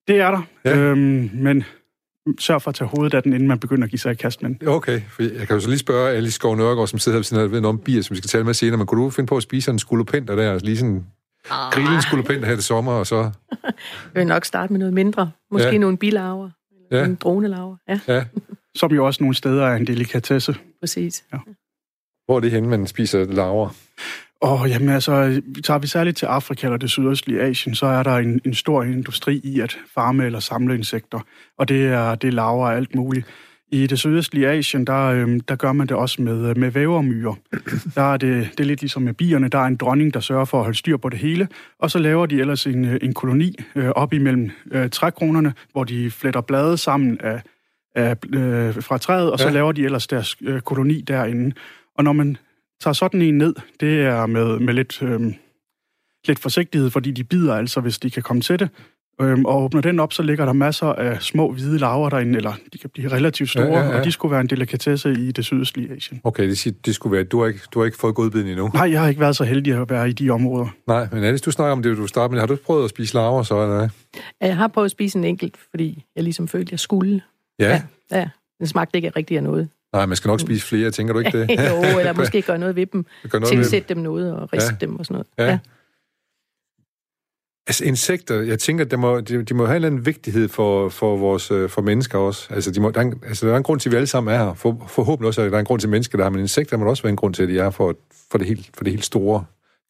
[0.09, 0.76] Det er der, ja.
[0.76, 1.64] øhm, men
[2.38, 4.42] sørg for at tage hovedet af den, inden man begynder at give sig i kast
[4.42, 4.68] med den.
[4.68, 7.24] Okay, for jeg kan jo så lige spørge Alice Skov Nørgaard, som sidder her ved
[7.24, 9.28] siden af ved om bier, som vi skal tale med senere, men kunne du finde
[9.28, 11.06] på at spise en skulopenter der, lige sådan
[11.50, 11.72] ah.
[11.72, 13.16] grille en skulopenter her til sommer, og så...
[14.14, 15.30] jeg vil nok starte med noget mindre.
[15.50, 15.78] Måske ja.
[15.78, 16.50] nogle bilaver,
[16.90, 17.00] ja.
[17.00, 17.76] nogle dronelaver.
[17.88, 18.00] Ja.
[18.09, 18.24] ja.
[18.74, 20.56] Som jo også nogle steder er en delikatesse.
[20.80, 21.24] Præcis.
[21.33, 21.38] Ja.
[22.26, 23.68] Hvor er det henne, man spiser laver?
[24.40, 28.16] Og jamen altså, tager vi særligt til Afrika eller det sydøstlige Asien, så er der
[28.16, 31.20] en, en stor industri i at farme eller samle insekter.
[31.59, 33.26] Og det er, det er laver og alt muligt.
[33.72, 37.35] I det sydøstlige Asien, der, øhm, der gør man det også med, med vævermyrer.
[37.94, 39.48] Der er det, det er lidt ligesom med bierne.
[39.48, 41.48] Der er en dronning, der sørger for at holde styr på det hele.
[41.79, 45.85] Og så laver de ellers en, øh, en koloni øh, op imellem øh, trækronerne, hvor
[45.85, 47.42] de fletter blade sammen af,
[47.94, 49.53] af, øh, fra træet, og så ja.
[49.53, 51.55] laver de ellers deres øh, koloni derinde.
[51.98, 52.37] Og når man
[52.80, 55.20] tager sådan en ned, det er med, med lidt, øh,
[56.26, 58.68] lidt forsigtighed, fordi de bider altså, hvis de kan komme til det.
[59.20, 62.52] Øhm, og åbner den op, så ligger der masser af små hvide laver derinde, eller
[62.72, 63.98] de kan blive relativt store, ja, ja, ja.
[63.98, 66.20] og de skulle være en delikatesse i det sydøstlige Asien.
[66.24, 68.70] Okay, det, siger, det skulle være, du har, ikke, du har ikke fået godbiden endnu?
[68.74, 70.66] Nej, jeg har ikke været så heldig at være i de områder.
[70.86, 72.40] Nej, men Alice, du snakker om det, du starter med.
[72.40, 73.88] Har du prøvet at spise laver så, eller?
[74.40, 77.22] Jeg har prøvet at spise en enkelt, fordi jeg ligesom følte, jeg skulle.
[77.58, 77.68] Ja?
[77.70, 78.28] Ja, ja.
[78.58, 79.68] Den smagte ikke rigtig af noget.
[79.92, 81.50] Nej, man skal nok spise flere, tænker du ikke det?
[81.70, 83.07] jo, eller måske gøre noget ved dem.
[83.46, 84.87] Tilsætte dem noget og riste ja.
[84.87, 85.26] dem og sådan noget.
[85.38, 85.53] Ja.
[85.53, 85.59] ja.
[87.66, 90.88] Altså insekter, jeg tænker, de må, de, de må have en eller anden vigtighed for,
[90.88, 92.55] for, vores, øh, for mennesker også.
[92.55, 94.07] Altså, de må, der, er en, altså, der er en grund til, at vi alle
[94.07, 94.55] sammen er her.
[94.55, 96.76] For, forhåbentlig også, at der er en grund til, at mennesker der er, men insekter
[96.76, 97.96] må også være en grund til, at de er for,
[98.31, 99.44] for, det, helt, for det helt store.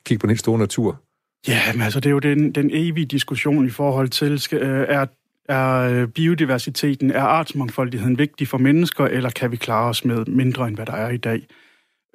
[0.07, 1.01] Kig på den helt store natur.
[1.49, 4.87] Ja, men altså, det er jo den, den evige diskussion i forhold til, skal, øh,
[4.89, 5.07] er,
[5.51, 10.69] er øh, biodiversiteten, er artsmangfoldigheden vigtig for mennesker, eller kan vi klare os med mindre,
[10.69, 11.47] end hvad der er i dag?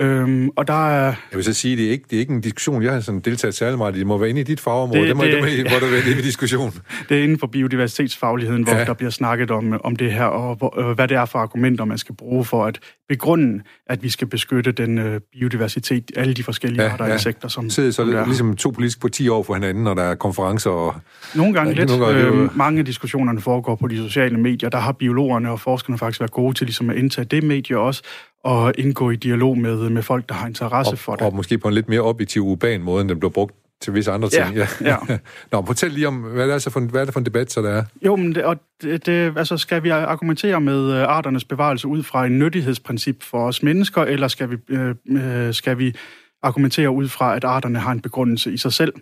[0.01, 1.05] Øhm, og der er...
[1.05, 3.19] Jeg vil så sige, det er ikke, det er ikke en diskussion, jeg har sådan
[3.19, 3.99] deltaget særlig meget i.
[3.99, 4.99] Det må være inde i dit fagområde.
[4.99, 6.73] Det, det, må, det, det må, hvor der er en diskussion.
[7.09, 8.85] Det er inden for biodiversitetsfagligheden, hvor ja.
[8.85, 11.85] der bliver snakket om, om det her, og hvor, øh, hvad det er for argumenter,
[11.85, 12.79] man skal bruge for at
[13.09, 17.13] begrunde, at vi skal beskytte den øh, biodiversitet, alle de forskellige ja, arter ja.
[17.13, 19.83] insekter, som, Sidder så som det er ligesom to politiske på 10 år for hinanden,
[19.83, 20.95] når der er konferencer og...
[21.35, 21.89] Nogle gange lidt.
[21.89, 24.69] Nogle gange, øh, mange af diskussionerne foregår på de sociale medier.
[24.69, 28.03] Der har biologerne og forskerne faktisk været gode til ligesom at indtage det medie også,
[28.45, 31.25] og indgå i dialog med, med folk, der har interesse og, for det.
[31.25, 34.11] Og måske på en lidt mere objektiv, urban måde, end den bliver brugt til visse
[34.11, 34.55] andre ting.
[34.55, 34.97] Ja, ja.
[35.51, 37.51] Nå, fortæl lige om, hvad er, det for en, hvad er det for en debat,
[37.51, 37.83] så der er?
[38.05, 42.03] Jo, men det, og det, det, altså, skal vi argumentere med øh, arternes bevarelse ud
[42.03, 45.95] fra en nyttighedsprincip for os mennesker, eller skal vi, øh, øh, skal vi
[46.43, 48.93] argumentere ud fra, at arterne har en begrundelse i sig selv?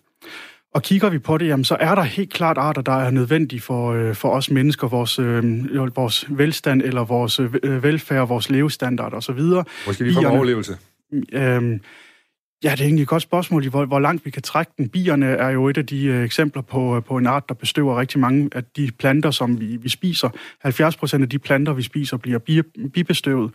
[0.73, 3.61] Og kigger vi på det, jamen, så er der helt klart arter, der er nødvendige
[3.61, 9.13] for, øh, for os mennesker, vores, øh, vores velstand eller vores øh, velfærd, vores levestandard
[9.13, 9.39] osv.
[9.87, 10.77] Måske lige for overlevelse.
[11.31, 11.79] Øh,
[12.63, 14.89] Ja, det er egentlig et godt spørgsmål, hvor, hvor langt vi kan trække den.
[14.89, 17.99] Bierne er jo et af de øh, eksempler på, øh, på en art, der bestøver
[17.99, 20.29] rigtig mange af de planter, som vi, vi spiser.
[20.59, 22.61] 70 procent af de planter, vi spiser, bliver bi,
[22.93, 23.51] bibestøvet.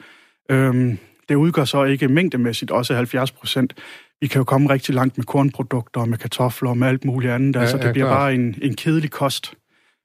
[0.50, 0.98] Øhm,
[1.28, 3.74] det udgør så ikke mængdemæssigt også 70 procent.
[4.20, 7.56] Vi kan jo komme rigtig langt med kornprodukter, med kartofler og med alt muligt andet.
[7.56, 8.16] Ja, altså, det ja, bliver klar.
[8.16, 9.54] bare en, en kedelig kost.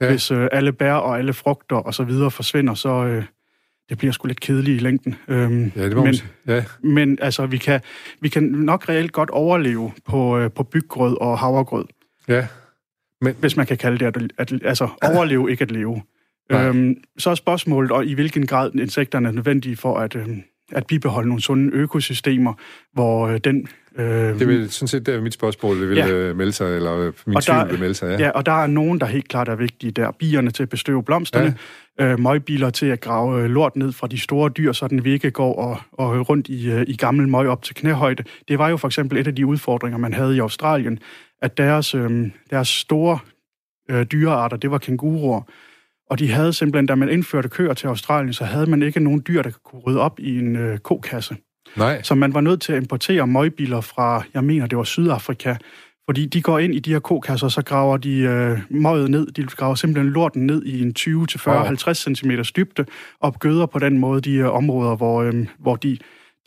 [0.02, 0.10] Ja.
[0.10, 3.24] Hvis øh, alle bær og alle frugter og så videre forsvinder, så, øh,
[3.90, 5.16] det bliver sgu lidt kedeligt i længden.
[5.28, 6.16] Øhm, ja, det må men,
[6.48, 6.64] ja.
[6.84, 7.82] men altså, vi kan,
[8.22, 11.86] vi kan nok reelt godt overleve på, øh, på byggrød og havregrød.
[12.28, 12.48] Ja.
[13.22, 16.02] Men, hvis man kan kalde det, at, at altså overleve, ikke at leve.
[16.52, 20.28] Øhm, så er spørgsmålet, og i hvilken grad insekterne er nødvendige for at, øh,
[20.76, 22.54] at bibeholde nogle sunde økosystemer,
[22.94, 26.10] hvor øh, den Øh, det vil sådan set, det er mit spørgsmål, det vil ja.
[26.10, 28.26] Øh, melde sig, eller øh, min og tvivl der, vil melde sig, ja.
[28.26, 30.12] Ja, og der er nogen, der helt klart er vigtige der.
[30.12, 31.56] Bierne til at bestøve blomsterne,
[32.00, 32.12] ja.
[32.12, 35.32] øh, møgbiler til at grave lort ned fra de store dyr, så den vi ikke
[35.32, 38.24] går og, og rundt i, i gammel møg op til knæhøjde.
[38.48, 41.00] Det var jo for eksempel et af de udfordringer, man havde i Australien,
[41.42, 43.20] at deres, øh, deres store
[43.92, 45.42] øh, dyrearter, det var kænguruer,
[46.14, 49.24] og de havde simpelthen, da man indførte køer til Australien, så havde man ikke nogen
[49.28, 51.36] dyr, der kunne rydde op i en øh, kokasse.
[51.76, 52.02] Nej.
[52.02, 55.56] Så man var nødt til at importere møgbiler fra, jeg mener, det var Sydafrika,
[56.06, 59.28] fordi de går ind i de her kokasser, så graver de øh, møget ned.
[59.28, 61.66] De graver simpelthen lorten ned i en 20 til 40, wow.
[61.66, 62.86] 50 cm dybde,
[63.20, 65.98] og gøder på den måde de øh, områder, hvor, øh, hvor de,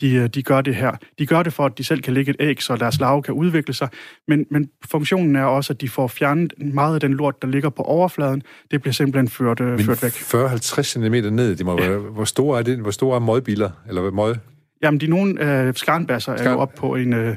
[0.01, 0.91] de, øh, de gør det her.
[1.19, 3.33] De gør det for, at de selv kan lægge et æg, så deres larve kan
[3.33, 3.89] udvikle sig.
[4.27, 7.69] Men, men funktionen er også, at de får fjernet meget af den lort, der ligger
[7.69, 8.41] på overfladen.
[8.71, 10.11] Det bliver simpelthen ført, øh, ført væk.
[10.11, 11.89] 40-50 cm ned, de må ja.
[11.89, 12.79] være, hvor store er det?
[12.79, 13.69] Hvor store er møgbiler?
[13.87, 14.35] Eller møg?
[14.83, 17.13] Jamen, de nogle øh, skarnbasser er jo op på en...
[17.13, 17.35] Øh,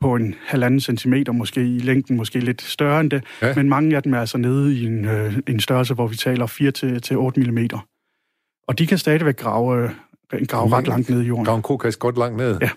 [0.00, 3.24] på en halvanden centimeter, måske i længden, måske lidt større end det.
[3.42, 3.54] Ja.
[3.54, 6.46] Men mange af dem er altså nede i en, øh, en størrelse, hvor vi taler
[7.46, 7.80] 4-8 mm.
[8.68, 9.90] Og de kan stadigvæk grave,
[10.32, 11.44] øh, grave ret langt ned i jorden.
[11.44, 12.58] Grave en kokas godt langt ned?
[12.60, 12.70] Ja.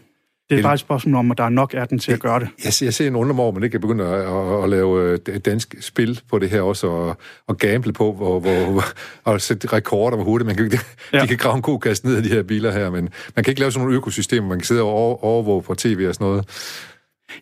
[0.50, 2.40] Det er bare et spørgsmål om, at der er nok af den til at gøre
[2.40, 2.48] det.
[2.64, 5.38] Jeg, jeg ser en undre over, man ikke kan begynde at, at, at lave øh,
[5.38, 8.84] dansk spil på det her også, og, og gamble på, hvor, hvor,
[9.32, 10.46] og sætte rekorder på hovedet.
[10.46, 10.72] Man kan,
[11.14, 11.22] ja.
[11.22, 13.60] de kan grave en kokas ned af de her biler her, men man kan ikke
[13.60, 16.46] lave sådan nogle økosystemer, man kan sidde og overvåge på tv og sådan noget.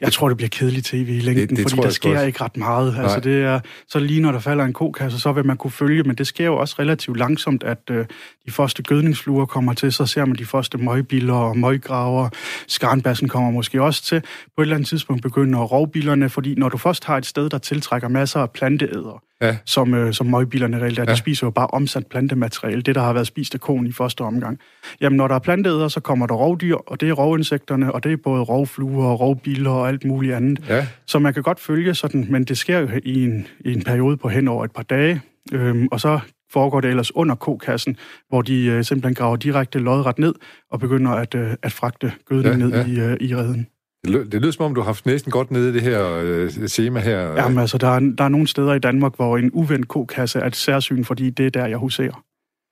[0.01, 2.25] Jeg tror, det bliver kedeligt tv i længden, det, det fordi der sker også.
[2.25, 2.95] ikke ret meget.
[2.99, 6.03] Altså, det er, så lige når der falder en kokasse, så vil man kunne følge,
[6.03, 8.05] men det sker jo også relativt langsomt, at øh,
[8.45, 12.29] de første gødningsfluer kommer til, så ser man de første møgbiller og møggraver.
[12.67, 14.21] Skarnbassen kommer måske også til.
[14.55, 17.57] På et eller andet tidspunkt begynder rovbillerne, fordi når du først har et sted, der
[17.57, 19.57] tiltrækker masser af planteæder, ja.
[19.65, 21.03] som, øh, som møgbilerne reelt er.
[21.07, 21.11] Ja.
[21.11, 24.21] De spiser jo bare omsat plantemateriale, det der har været spist af konen i første
[24.21, 24.59] omgang.
[25.01, 28.11] Jamen, når der er planteæder, så kommer der rovdyr, og det er rovinsekterne, og det
[28.11, 30.69] er både rovfluer og rovbiler og alt muligt andet.
[30.69, 30.87] Ja.
[31.07, 34.17] Så man kan godt følge sådan, men det sker jo i en, i en periode
[34.17, 35.21] på hen over et par dage,
[35.53, 36.19] øhm, og så
[36.51, 37.97] foregår det ellers under kokassen,
[38.29, 40.33] hvor de øh, simpelthen graver direkte lodret ned
[40.71, 42.85] og begynder at, øh, at fragte gødning ja, ned ja.
[42.85, 43.67] i, øh, i redden.
[44.03, 46.21] Det, lød, det lyder som om, du har haft næsten godt nede i det her
[46.23, 47.19] øh, tema her.
[47.19, 50.47] Jamen altså, der er, der er nogle steder i Danmark, hvor en uvendt kokasse er
[50.47, 52.23] et særsyn, fordi det er der, jeg huserer.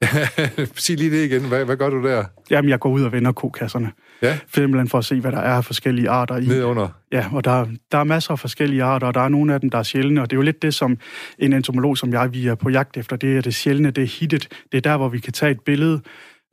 [0.75, 1.47] Sig lige det igen.
[1.47, 2.25] Hvad, hvad gør du der?
[2.49, 3.91] Jamen, jeg går ud og vender kokasserne.
[4.21, 4.39] Ja.
[4.53, 6.45] Simpelthen for at se, hvad der er af forskellige arter i.
[6.45, 6.87] Ned under?
[7.11, 9.69] Ja, og der, der er masser af forskellige arter, og der er nogle af dem,
[9.69, 10.97] der er sjældne, og det er jo lidt det, som
[11.39, 13.15] en entomolog som jeg, vi er på jagt efter.
[13.15, 14.47] Det er det sjældne, det er hittet.
[14.71, 16.01] Det er der, hvor vi kan tage et billede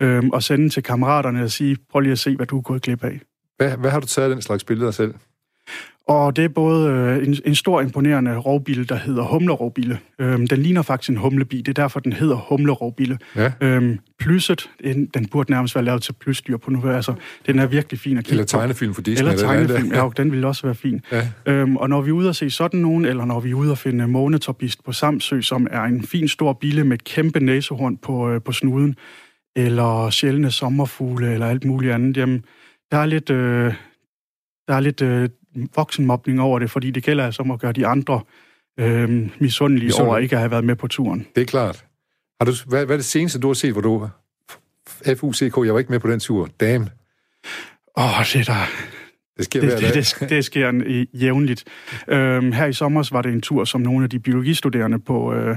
[0.03, 2.83] øhm, og sende til kammeraterne og sige, prøv lige at se, hvad du er gået
[2.83, 3.21] glip af.
[3.57, 5.15] Hvad, hvad har du taget af den slags billeder selv?
[6.09, 9.99] Og det er både øh, en, en stor imponerende rovbille, der hedder humlerovbille.
[10.19, 13.19] Øhm, den ligner faktisk en humlebi, det er derfor, den hedder humlerovbille.
[13.37, 13.53] Ja.
[13.61, 16.89] Øhm, plysset, den, den burde nærmest være lavet til plysdyr på nu.
[16.89, 17.15] Altså,
[17.47, 19.29] den er virkelig fin at kigge Eller tegnefilm for Disney?
[19.29, 21.01] Eller tegnefilm, ja, den ville også være fin.
[21.13, 21.29] Ja.
[21.47, 23.73] Øhm, og når vi er ude at se sådan nogen, eller når vi er ude
[23.73, 28.31] at finde månetorbist på Samsø, som er en fin stor bille med kæmpe næsehorn på,
[28.31, 28.97] øh, på snuden,
[29.57, 32.45] eller sjældne sommerfugle, eller alt muligt andet, jamen,
[32.91, 33.75] der er lidt, øh,
[34.69, 35.29] der er lidt øh,
[35.77, 38.21] voksenmobning over det, fordi det gælder altså om at gøre de andre
[38.79, 40.03] øh, misundelige Misundelige.
[40.03, 41.27] over ikke at have været med på turen.
[41.37, 41.85] Det er klart.
[42.41, 44.09] Har du, hvad, hvad er det seneste, du har set, hvor du...
[45.17, 46.49] FUCK, jeg var ikke med på den tur.
[46.61, 46.89] Damn.
[47.99, 48.67] Åh, det er der,
[49.37, 49.95] Det sker det, hver dag.
[49.95, 51.65] det, det, det sker en, jævnligt.
[52.09, 55.57] Øhm, her i sommer var det en tur, som nogle af de biologistuderende på, øh,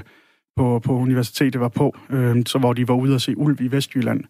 [0.55, 3.71] på, på universitetet var på, øh, så hvor de var ude at se ulv i
[3.71, 4.23] Vestjylland.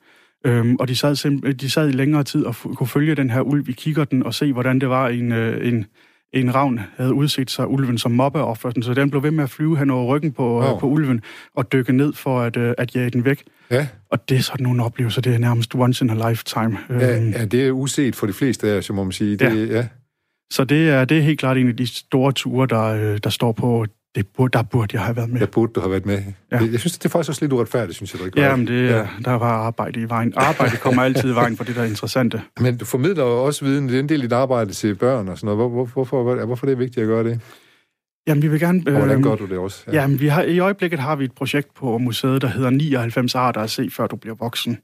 [0.45, 3.29] Øhm, og de sad, simp- de sad i længere tid og f- kunne følge den
[3.29, 5.85] her ulv i kikkerten og se, hvordan det var en, øh, en,
[6.33, 8.71] en ravn havde udset sig ulven som mobbeoffer.
[8.81, 10.79] Så den blev ved med at flyve hen over ryggen på, oh.
[10.79, 11.21] på ulven
[11.55, 13.43] og dykke ned for at, øh, at jage den væk.
[13.71, 16.77] Ja, Og det er sådan nogle oplevelser, det er nærmest once in a lifetime.
[16.89, 19.35] ja, Øhm, ja, det er uset for de fleste af os, må man sige.
[19.37, 19.87] Det, ja.
[20.51, 23.29] Så det er, det er helt klart en af de store ture, der, øh, der
[23.29, 25.39] står på, det burde, der burde jeg have været med.
[25.39, 26.23] Der burde du have været med.
[26.51, 26.57] Ja.
[26.71, 28.47] Jeg synes, det er faktisk også lidt uretfærdigt, synes jeg, du ikke var.
[28.47, 29.07] Ja, men det, ja.
[29.25, 30.33] der var arbejde i vejen.
[30.35, 32.41] Arbejde kommer altid i vejen for det, der er interessante.
[32.61, 35.27] Men du formidler jo også viden, det er en del af dit arbejde til børn
[35.27, 35.57] og sådan noget.
[35.57, 37.41] Hvor, hvor, hvorfor, hvor, hvorfor er det vigtigt at gøre det?
[38.27, 38.83] Jamen, vi vil gerne...
[38.87, 39.83] Og hvordan gør du det også?
[39.87, 40.01] Ja.
[40.01, 43.61] Jamen, vi har, i øjeblikket har vi et projekt på museet, der hedder 99 arter
[43.61, 44.77] at se, før du bliver voksen.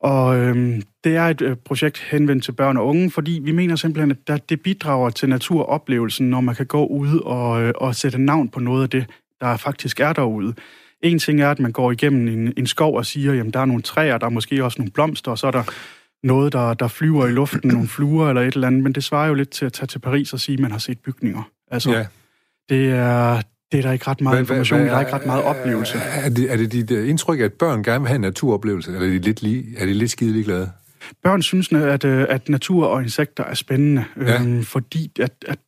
[0.00, 3.76] Og øhm, det er et øh, projekt henvendt til børn og unge, fordi vi mener
[3.76, 7.94] simpelthen, at der, det bidrager til naturoplevelsen, når man kan gå ud og, øh, og
[7.94, 9.06] sætte navn på noget af det,
[9.40, 10.54] der faktisk er derude.
[11.02, 13.64] En ting er, at man går igennem en, en skov og siger, jamen der er
[13.64, 15.62] nogle træer, der er måske også nogle blomster, og så er der
[16.22, 19.28] noget, der, der flyver i luften, nogle fluer eller et eller andet, men det svarer
[19.28, 21.42] jo lidt til at tage til Paris og sige, at man har set bygninger.
[21.70, 22.06] Altså, Ja.
[22.68, 25.98] det er, det er der ikke ret meget information, der er ikke ret meget oplevelse.
[25.98, 29.06] Er det, er det dit øh, indtryk, at børn gerne vil have en naturoplevelse, eller
[29.06, 30.70] er de lidt, lige, er de lidt skide ligeglade?
[31.22, 34.42] Børn synes, at, øh, at natur og insekter er spændende, Ja.
[34.42, 35.58] øhm, fordi at, at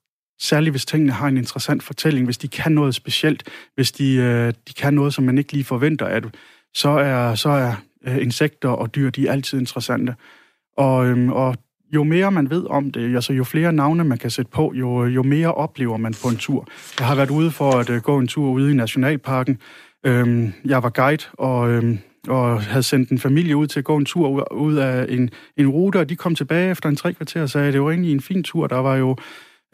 [0.40, 3.42] særligt hvis tingene har en interessant fortælling, hvis de kan noget specielt,
[3.74, 6.34] hvis de, øh, de kan noget, som man ikke lige forventer af det,
[6.74, 7.74] så er, så er
[8.06, 10.14] øh, insekter og dyr, de er altid interessante.
[10.76, 11.56] Og, øhm, og
[11.94, 15.05] jo mere man ved om det, altså jo flere navne man kan sætte på, jo,
[15.07, 16.66] jo mere oplever man på en tur.
[16.98, 19.59] Jeg har været ude for at øh, gå en tur ude i Nationalparken.
[20.07, 21.98] Øhm, jeg var guide, og, øhm,
[22.29, 25.68] og havde sendt en familie ud til at gå en tur ud- af en, en
[25.68, 28.12] rute, og de kom tilbage efter en tre kvarter og sagde, at det var egentlig
[28.12, 28.66] en fin tur.
[28.66, 29.16] Der var jo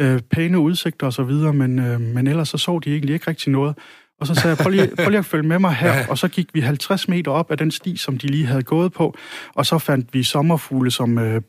[0.01, 3.31] øh, pæne udsigter og så videre, men, øh, men ellers så så de egentlig ikke
[3.31, 3.75] rigtig noget.
[4.21, 6.07] Og så sagde jeg, prøv lige, prøv lige at følge med mig her.
[6.09, 8.93] Og så gik vi 50 meter op af den sti, som de lige havde gået
[8.93, 9.17] på.
[9.55, 11.41] Og så fandt vi sommerfugle som øh,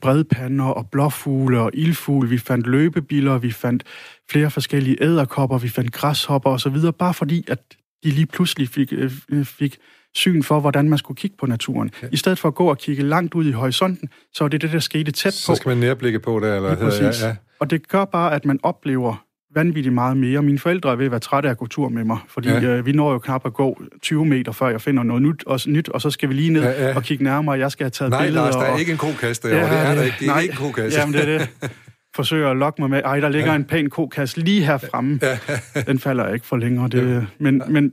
[0.00, 2.28] bredpander og blåfugle og ildfugle.
[2.28, 3.84] Vi fandt løbebiller, vi fandt
[4.30, 7.58] flere forskellige æderkopper, vi fandt græshopper og så videre, bare fordi, at
[8.04, 9.78] de lige pludselig fik, øh, fik
[10.14, 11.90] syn for, hvordan man skulle kigge på naturen.
[12.02, 12.08] Ja.
[12.12, 14.72] I stedet for at gå og kigge langt ud i horisonten, så var det det,
[14.72, 15.52] der skete tæt på.
[15.52, 17.22] Så skal man nærblikke på det, eller Lige præcis.
[17.22, 17.36] Ja, ja.
[17.60, 19.24] Og det gør bare, at man oplever
[19.58, 20.42] vanvittigt meget mere.
[20.42, 22.60] Mine forældre er ved at være trætte af at gå tur med mig, fordi Ja.
[22.60, 22.66] ja.
[22.76, 25.60] øh, vi når jo knap at gå 20 meter, før jeg finder noget nyt, og,
[25.66, 26.88] nyt, og så skal vi lige ned Ja, ja, ja.
[26.88, 26.96] ja.
[26.96, 28.44] og kigge nærmere, jeg skal have taget Nej, billeder.
[28.44, 29.70] Lars, der er og, ikke en kokasse derovre.
[29.70, 30.16] det er der ikke.
[30.20, 30.40] Det er nej.
[30.40, 31.00] ikke en kokasse.
[31.00, 31.70] Jamen, det er det.
[32.16, 33.56] Forsøger at lokke mig med, ej, der ligger ja.
[33.56, 35.20] en pæn kokasse lige her fremme.
[35.22, 35.82] Ja.
[35.82, 36.88] Den falder ikke for længere.
[36.88, 37.20] Det, ja.
[37.38, 37.92] men, men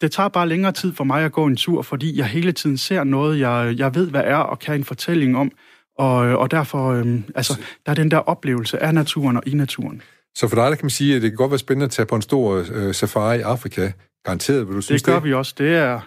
[0.00, 2.78] det tager bare længere tid for mig at gå en tur, fordi jeg hele tiden
[2.78, 5.52] ser noget, jeg, jeg ved, hvad er, og kan en fortælling om.
[5.98, 10.02] Og, og derfor, øhm, altså, der er den der oplevelse af naturen og i naturen.
[10.34, 12.06] Så for dig, der kan man sige, at det kan godt være spændende at tage
[12.06, 13.90] på en stor øh, safari i Afrika.
[14.24, 15.54] Garanteret, vil du synes Det gør vi også.
[15.58, 16.00] Det er,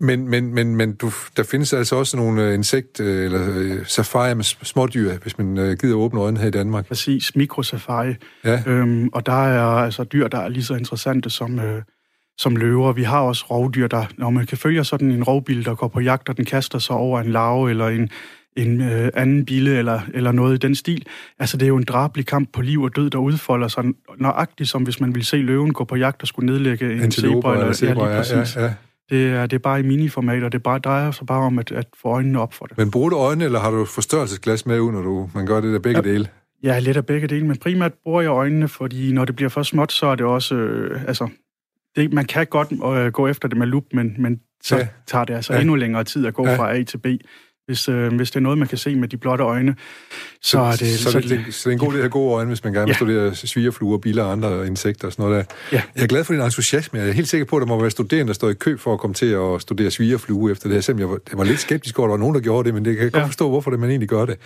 [0.00, 3.86] Men, men, men, men du, der findes altså også nogle øh, insekt- øh, eller øh,
[3.86, 6.86] safari med smådyr, hvis man gider åbne øjnene her i Danmark.
[6.86, 8.14] præcis mikrosafari.
[8.44, 8.62] Ja.
[8.66, 11.82] Øhm, og der er altså dyr, der er lige så interessante som, øh,
[12.38, 12.92] som løver.
[12.92, 16.00] Vi har også rovdyr, der, når man kan følge sådan en rovbil, der går på
[16.00, 18.10] jagt, og den kaster sig over en larve eller en,
[18.56, 21.06] en øh, anden bille eller, eller noget i den stil.
[21.38, 23.84] Altså, det er jo en drabelig kamp på liv og død, der udfolder sig
[24.18, 27.52] nøjagtigt, som hvis man ville se løven gå på jagt og skulle nedlægge en zebra.
[27.52, 28.74] eller zebra, ja, ja, ja, ja.
[29.10, 31.72] Det, er, det er bare i miniformat, og det bare, drejer sig bare om at,
[31.72, 32.78] at få øjnene op for det.
[32.78, 35.72] Men bruger du øjne, eller har du forstørrelsesglas med ud, når du, man gør det
[35.72, 36.12] der begge Ja.
[36.12, 36.28] dele?
[36.62, 39.62] Ja, lidt af begge dele, men primært bruger jeg øjnene, fordi når det bliver for
[39.62, 41.28] småt, så er det også, øh, altså,
[41.96, 44.88] det, man kan godt øh, gå efter det med lup, men, men så ja.
[45.06, 45.60] tager det altså ja.
[45.60, 46.56] endnu længere tid at gå ja.
[46.56, 47.06] fra A til B.
[47.70, 49.76] Hvis, øh, hvis det er noget, man kan se med de blotte øjne,
[50.42, 50.98] så, så er det...
[50.98, 52.64] Så, så, det, det, så det er en god idé at have gode øjne, hvis
[52.64, 52.96] man gerne vil ja.
[52.96, 55.54] studere svigerfluer, biler og andre insekter og sådan noget der.
[55.72, 55.82] Ja.
[55.96, 56.98] Jeg er glad for din entusiasme.
[56.98, 58.92] Jeg er helt sikker på, at der må være studerende, der står i kø for
[58.92, 60.80] at komme til at studere svigerflue efter det her.
[60.80, 62.74] Selvom jeg var, jeg var lidt skeptisk over, at der var nogen, der gjorde det,
[62.74, 63.18] men det kan jeg ja.
[63.18, 64.36] godt forstå, hvorfor det man egentlig gør det.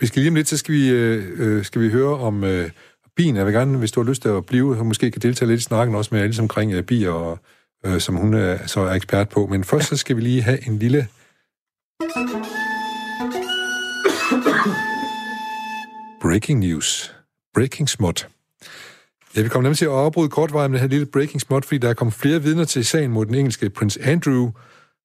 [0.00, 2.44] Vi skal lige om lidt, så skal vi, øh, øh skal vi høre om...
[2.44, 2.70] Øh,
[3.16, 3.36] bien.
[3.36, 5.60] Jeg vil gerne, hvis du har lyst til at blive, og måske kan deltage lidt
[5.60, 7.38] i snakken også med alle omkring uh, bier, og,
[7.86, 9.46] uh, som hun er, så er ekspert på.
[9.46, 11.06] Men først så skal vi lige have en lille
[16.28, 17.14] Breaking news.
[17.54, 18.28] Breaking smut.
[19.36, 21.78] Ja, vi kommer nemlig til at afbryde kortvejen med den her lille breaking smut, fordi
[21.78, 24.50] der er kommet flere vidner til sagen mod den engelske prins Andrew.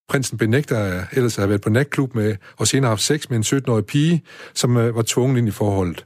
[0.09, 3.43] Prinsen benægter ellers at have været på natklub med, og senere haft sex med en
[3.43, 6.05] 17-årig pige, som øh, var tvunget ind i forholdet.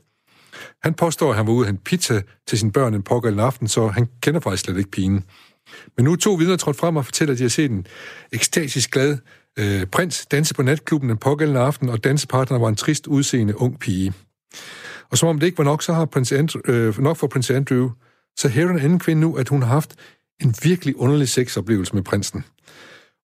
[0.84, 3.68] Han påstår, at han var ude og hente pizza til sine børn en pågældende aften,
[3.68, 5.24] så han kender faktisk slet ikke pigen.
[5.96, 7.88] Men nu er to vidner trådt frem og fortæller, at de har set en
[8.32, 9.18] ekstatisk glad
[9.60, 13.80] øh, prins danse på natklubben den pågældende aften, og dansepartner var en trist udseende ung
[13.80, 14.14] pige.
[15.12, 17.50] Og som om det ikke var nok, så har prins Andrew, øh, nok for prins
[17.50, 17.90] Andrew,
[18.38, 19.96] så hævder en anden kvinde nu, at hun har haft
[20.42, 22.46] en virkelig underlig sexoplevelse med prinsen.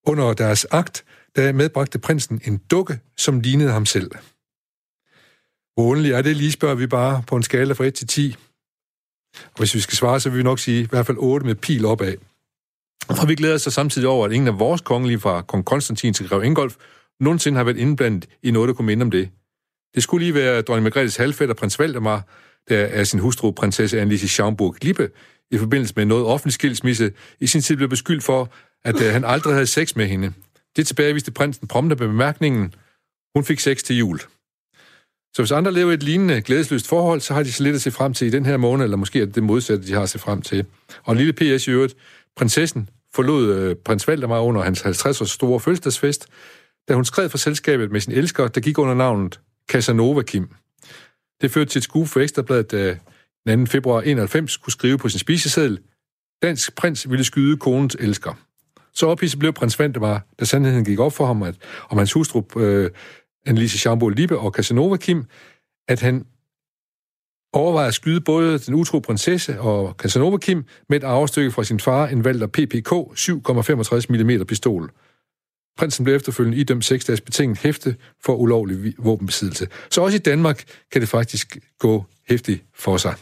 [0.07, 4.11] Under deres akt, der medbragte prinsen en dukke, som lignede ham selv.
[5.73, 8.35] Hvor underlig er det lige, spørger vi bare på en skala fra 1 til 10.
[9.35, 11.55] Og hvis vi skal svare, så vil vi nok sige i hvert fald 8 med
[11.55, 12.15] pil opad.
[13.07, 16.13] Og vi glæder os så samtidig over, at ingen af vores kongelige fra kong Konstantin
[16.13, 16.75] til Grev Ingolf
[17.19, 19.29] nogensinde har været indblandet i noget, der kunne minde om det.
[19.95, 22.27] Det skulle lige være dronning Margrethes halvfætter, prins Valdemar,
[22.69, 25.09] der er sin hustru, prinsesse Annelise Schaumburg-Lippe,
[25.51, 28.53] i forbindelse med noget offentlig skilsmisse, i sin tid blev beskyldt for,
[28.83, 30.33] at øh, han aldrig havde sex med hende.
[30.75, 32.73] Det tilbageviste prinsen prompte med bemærkningen,
[33.35, 34.19] hun fik sex til jul.
[35.35, 37.91] Så hvis andre lever et lignende glædesløst forhold, så har de så lidt at se
[37.91, 40.09] frem til i den her måned, eller måske er det det modsatte, de har at
[40.09, 40.65] se frem til.
[41.03, 41.95] Og en lille PS i øvrigt,
[42.35, 46.27] prinsessen forlod øh, prins Valdemar under hans 50-års store fødselsdagsfest,
[46.87, 49.39] da hun skred fra selskabet med sin elsker, der gik under navnet
[49.71, 50.49] Casanova Kim.
[51.41, 52.97] Det førte til et skue for Ekstrabladet, da
[53.47, 53.69] den 2.
[53.69, 55.79] februar 91 kunne skrive på sin spiseseddel,
[56.43, 58.33] Dansk prins ville skyde konens elsker.
[58.93, 61.55] Så ophidset blev prins Valdemar, da sandheden gik op for ham, at
[61.89, 62.91] om hans hustru øh,
[63.45, 65.25] Annelise Schambo Lippe og Casanova Kim,
[65.87, 66.25] at han
[67.53, 71.79] overvejede at skyde både den utro prinsesse og Casanova Kim med et arvestykke fra sin
[71.79, 74.91] far, en Walter PPK 7,65 mm pistol.
[75.77, 79.67] Prinsen blev efterfølgende idømt 6 dages betinget hæfte for ulovlig våbenbesiddelse.
[79.89, 83.15] Så også i Danmark kan det faktisk gå hæftigt for sig.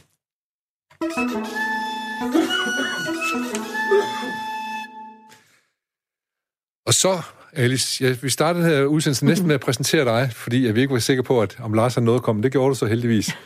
[6.86, 7.22] Og så
[7.54, 11.00] Alice, ja, vi startede her udsendelsen næsten med at præsentere dig, fordi jeg ikke var
[11.00, 12.44] sikker på, at om Lars har noget kommet.
[12.44, 13.38] Det gjorde du så heldigvis.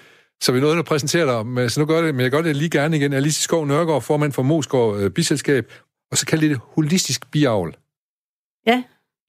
[0.41, 2.55] Så vi nåede at præsentere dig, men, så nu gør det, men jeg gør det
[2.55, 3.13] lige gerne igen.
[3.13, 5.71] Alice Skov Nørgaard, formand for Moskov øh, Biselskab,
[6.11, 7.75] og så kalder det holistisk biavl.
[8.67, 8.83] Ja,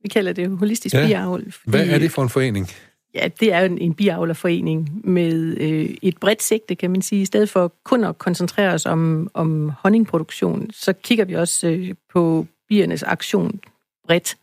[0.06, 1.06] vi kalder det holistisk ja.
[1.06, 1.52] biavl.
[1.52, 2.68] Fordi, Hvad er det for en forening?
[3.14, 7.22] Ja, det er en, en biavlerforening med øh, et bredt sigte, kan man sige.
[7.22, 11.94] I stedet for kun at koncentrere os om, om honningproduktion, så kigger vi også øh,
[12.12, 13.60] på biernes aktion
[14.06, 14.36] bredt.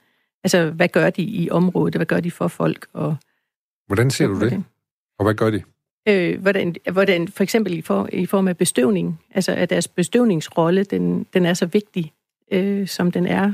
[0.44, 1.96] Altså, hvad gør de i området?
[1.96, 2.88] Hvad gør de for folk?
[2.94, 3.16] Og,
[3.88, 4.64] hvordan ser du det?
[5.20, 5.62] Og hvad gør de?
[6.08, 9.20] Øh, hvordan, hvordan, for eksempel i, for, i form af bestøvning.
[9.32, 12.14] Altså, at deres bestøvningsrolle, den, den er så vigtig,
[12.52, 13.54] øh, som den er.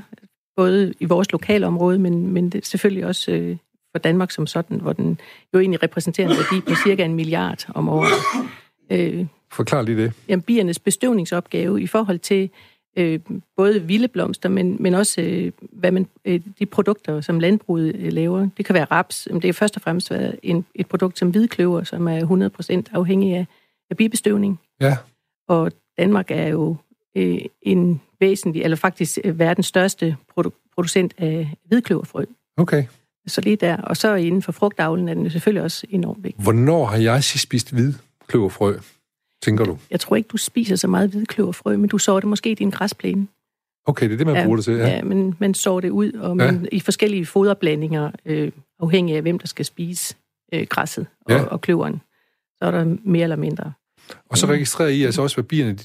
[0.60, 3.58] Både i vores lokale område, men, men det, selvfølgelig også øh,
[3.92, 5.20] for Danmark som sådan, hvor den
[5.54, 8.12] jo egentlig repræsenterer en værdi på cirka en milliard om året.
[8.92, 10.14] Øh, Forklar lige det.
[10.28, 12.50] Jamen, biernes bestøvningsopgave i forhold til
[12.98, 13.20] øh,
[13.58, 18.14] både vilde blomster, men, men også øh, hvad man, øh, de produkter, som landbruget øh,
[18.14, 18.50] laver.
[18.58, 21.30] Det kan være raps, men det er først og fremmest været en, et produkt som
[21.30, 23.46] hvidkløver, som er 100% afhængig af,
[23.90, 24.60] af bibestøvning.
[24.82, 24.98] Ja.
[25.48, 26.76] Og Danmark er jo
[27.16, 32.26] øh, en væsentlig, eller faktisk øh, verdens største produ- producent af hvidkløverfrø.
[32.58, 32.84] Okay.
[33.28, 33.78] Så lige der.
[33.78, 36.44] Og så inden for frugtavlen er den selvfølgelig også enormt vigtig.
[36.44, 38.78] Hvornår har jeg sidst spist hvidkløverfrø?
[39.42, 39.78] tænker du?
[39.92, 42.70] Jeg tror ikke, du spiser så meget hvidkløverfrø, men du sår det måske i din
[42.70, 43.28] græsplæne.
[43.86, 44.88] Okay, det er det, man ja, bruger det til, ja.
[44.88, 46.68] Ja, men man sår det ud, og man, ja.
[46.72, 50.16] i forskellige foderblandinger, øh, afhængig af, hvem der skal spise
[50.54, 51.44] øh, græsset og, ja.
[51.44, 52.02] og kløveren.
[52.58, 53.74] Så er der mere eller mindre.
[54.30, 55.78] Og så registrerer I altså også, hvad bierne,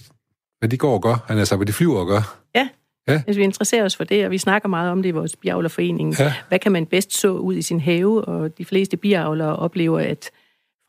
[0.65, 2.39] hvad de går og gør, altså hvad de flyver og gør.
[2.55, 2.69] Ja,
[3.09, 3.23] Ja.
[3.25, 6.19] Hvis vi interesserer os for det, og vi snakker meget om det i vores biavlerforening.
[6.19, 6.33] Ja.
[6.49, 8.25] Hvad kan man bedst så ud i sin have?
[8.25, 10.31] Og de fleste biavlere oplever, at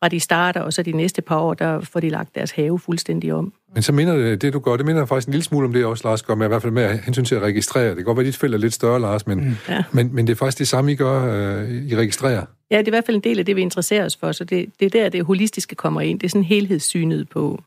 [0.04, 2.80] fra de starter, og så de næste par år, der får de lagt deres have
[2.80, 3.54] fuldstændig om.
[3.74, 5.86] Men så minder det, det du gør, det minder faktisk en lille smule om det
[5.86, 7.88] også, Lars gør, med i hvert fald med hensyn til at registrere.
[7.88, 9.56] Det kan godt være, at dit felt er lidt større, Lars, men, mm.
[9.70, 9.84] ja.
[9.92, 12.46] men, men det er faktisk det samme, I gør, uh, I registrerer.
[12.72, 14.44] Ja, det er i hvert fald en del af det, vi interesserer os for, så
[14.44, 16.20] det, det er der, det holistiske kommer ind.
[16.20, 17.62] Det er sådan helhedssynet på,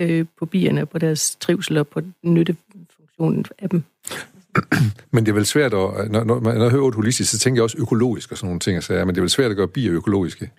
[0.00, 3.82] øh, på bierne, på deres trivsel og på nyttefunktionen af dem.
[5.12, 6.10] Men det er vel svært at...
[6.10, 8.82] Når, når, når jeg hører holistisk, så tænker jeg også økologisk og sådan nogle ting,
[8.82, 10.50] så, ja, men det er vel svært at gøre bier økologiske.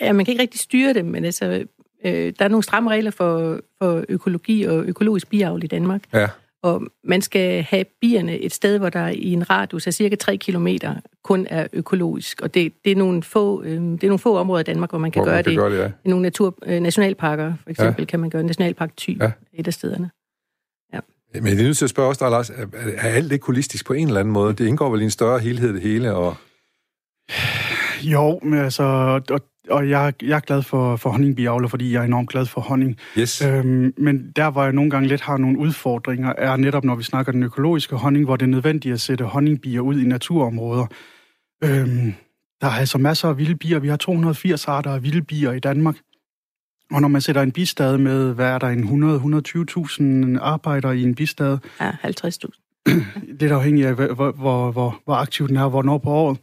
[0.00, 1.64] Ja, man kan ikke rigtig styre dem, men altså,
[2.04, 6.02] øh, der er nogle stramme regler for, for økologi og økologisk biavl i Danmark.
[6.12, 6.28] Ja.
[6.62, 10.36] Og man skal have bierne et sted, hvor der i en radius af cirka 3
[10.36, 10.66] km
[11.24, 12.40] kun er økologisk.
[12.40, 14.98] Og det, det, er nogle få, øh, det er nogle få områder i Danmark, hvor
[14.98, 15.58] man kan, Hvor gøre, man kan det.
[15.58, 15.90] gøre det, ja.
[16.04, 18.02] I nogle natur, øh, nationalparker, for eksempel, Ja.
[18.02, 18.04] ja.
[18.04, 19.24] kan man gøre Nationalpark Thy Ja.
[19.24, 19.30] ja.
[19.54, 20.10] et af stederne.
[21.34, 23.86] Men jeg er nødt til at spørge også dig, Lars, er, er alt ikke holistisk
[23.86, 24.52] på en eller anden måde?
[24.54, 26.36] Det indgår vel i en større helhed det hele, og
[28.02, 28.82] Jo, men altså,
[29.30, 29.40] og,
[29.70, 32.96] og jeg, jeg er glad for, for honningbiavler, fordi jeg er enormt glad for honning.
[33.18, 36.94] yes, Øhm, men der, hvor jeg nogle gange lidt har nogle udfordringer, er netop, når
[36.94, 40.86] vi snakker den økologiske honning, hvor det er nødvendigt at sætte honningbier ud i naturområder.
[41.64, 42.14] Øhm,
[42.60, 43.78] der er altså masser af vilde bier.
[43.78, 45.96] Vi har 280 arter af vilde bier i Danmark.
[46.92, 51.14] Og når man sætter en bistad med, hvad er der, en 100-120.000 arbejdere i en
[51.14, 52.82] bistad, Ja, 50.000.
[53.40, 56.10] det er da afhængigt af, hvor, hvor, hvor, hvor, hvor aktiv den er, hvornår på
[56.10, 56.38] året.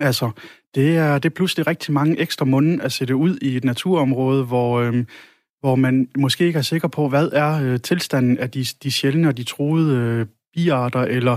[0.00, 0.30] Altså,
[0.74, 4.44] det er, det er pludselig rigtig mange ekstra munde at sætte ud i et naturområde,
[4.44, 5.06] hvor, øhm,
[5.60, 9.28] hvor man måske ikke er sikker på, hvad er øh, tilstanden af de, de sjældne
[9.28, 11.36] og de truede øh, biarter, eller,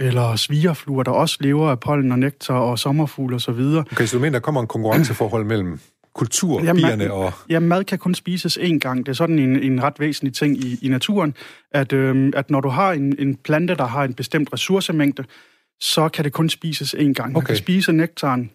[0.00, 3.50] eller svigerfluer, der også lever af pollen og nektar og sommerfugle osv.
[3.50, 5.78] okay, så du mener, der kommer en konkurrenceforhold mellem
[6.14, 7.32] kulturbierne og...
[7.48, 9.06] Ja, mad kan kun spises én gang.
[9.06, 11.34] Det er sådan en, en ret væsentlig ting i, i naturen,
[11.72, 15.24] at, øhm, at når du har en, en plante, der har en bestemt ressourcemængde,
[15.80, 17.32] så kan det kun spises én gang.
[17.32, 17.46] Man Okay.
[17.46, 18.50] kan spise nektaren,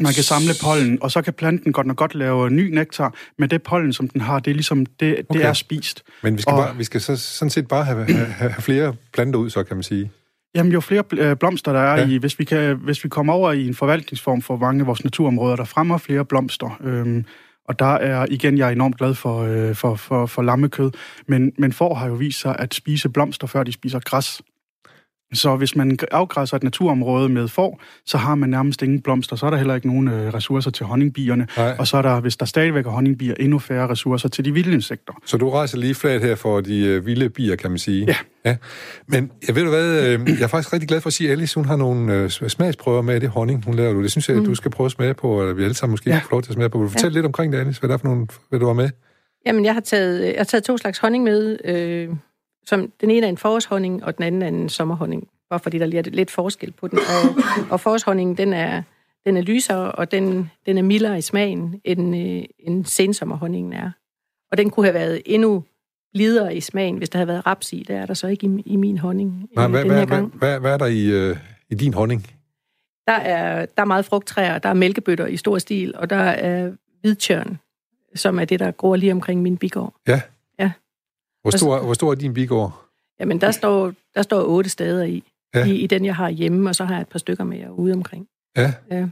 [0.00, 3.50] man kan samle pollen, og så kan planten godt nok godt lave ny nektar, men
[3.50, 5.40] det pollen, som den har, det er ligesom, det, det Okay.
[5.48, 6.02] er spist.
[6.22, 8.94] Men vi skal, Og- bare, vi skal så, sådan set bare have, have, have flere
[9.12, 10.10] planter ud, så kan man sige.
[10.54, 12.06] Jamen, jo flere øh, blomster der er ja.
[12.08, 15.04] i, hvis vi, kan, hvis vi kommer over i en forvaltningsform for mange af vores
[15.04, 17.24] naturområder, der fremmer flere blomster, øhm,
[17.68, 20.90] og der er, igen, jeg er enormt glad for, øh, for, for, for lammekød,
[21.26, 24.42] men, men får har jo vist sig at spise blomster, før de spiser græs.
[25.32, 29.46] Så hvis man afgræsser et naturområde med får, så har man nærmest ingen blomster, så
[29.46, 31.76] er der heller ikke nogen øh, ressourcer til honningbierne, Nej.
[31.78, 34.72] og så er der, hvis der stadigvæk er honningbier, endnu færre ressourcer til de vilde
[34.72, 35.12] insekter.
[35.26, 38.04] Så du rejser lige flat her for de øh, vilde bier, kan man sige.
[38.06, 38.16] Ja.
[38.44, 38.56] ja.
[39.06, 41.32] Men jeg ved du hvad, øh, jeg er faktisk rigtig glad for at sige, at
[41.32, 44.02] Alice, hun har nogle øh, smagsprøver med det honning, hun laver.
[44.02, 44.44] Det synes jeg, mm.
[44.44, 46.14] du skal prøve at smage på, eller vi alle sammen måske ja.
[46.14, 46.20] Ja.
[46.20, 46.78] kan få lov til at smage på.
[46.78, 47.18] Vil du fortælle ja.
[47.18, 47.80] lidt omkring det, Alice?
[47.80, 48.90] Hvad er det for nogle, hvad du var med?
[49.46, 51.58] Jamen, jeg har taget, jeg har taget to slags honning med.
[51.64, 52.08] Øh,
[52.66, 55.28] som, den ene er en forårshonning, og den anden er en sommerhonning.
[55.50, 56.98] Bare fordi der lige er lidt forskel på den.
[56.98, 57.36] Og,
[57.70, 58.82] og forårshonningen, den er,
[59.26, 63.90] den er lysere, og den, den er mildere i smagen, end, øh, end sensommerhonningen er.
[64.50, 65.64] Og den kunne have været endnu
[66.14, 67.84] blidere i smagen, hvis der havde været raps i.
[67.88, 70.06] Det er der så ikke i, i min honning Nej, øh, hvad, den hvad, her
[70.06, 70.34] hvad, gang.
[70.34, 71.36] hvad, hvad er der i, øh,
[71.70, 72.26] i din honning?
[73.06, 76.72] Der er, der er meget frugttræer, der er mælkebøtter i stor stil, og der er
[77.00, 77.58] hvidtjørn,
[78.14, 79.94] som er det, der gror lige omkring min bigård.
[80.08, 80.20] Ja.
[81.42, 82.84] Hvor stor, hvor stor er din bigård?
[83.20, 85.22] Jamen, der står, der står otte steder i,
[85.54, 85.64] Ja.
[85.66, 87.92] i, i den, jeg har hjemme, og så har jeg et par stykker mere ude
[87.92, 88.26] omkring.
[88.56, 88.72] Ja.
[88.90, 89.06] Ja.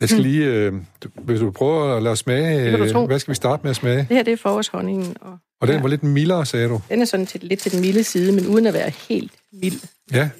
[0.00, 0.22] Jeg skal Mm.
[0.22, 0.72] lige, øh,
[1.14, 3.98] hvis du prøver at lade smage, øh, hvad skal vi starte med at smage?
[3.98, 5.82] Det her, det er forårshonningen, og Og den Ja.
[5.82, 6.80] var lidt mildere, sagde du?
[6.90, 9.80] den er sådan til, lidt til den milde side, men uden at være helt mild.
[10.12, 10.30] Ja.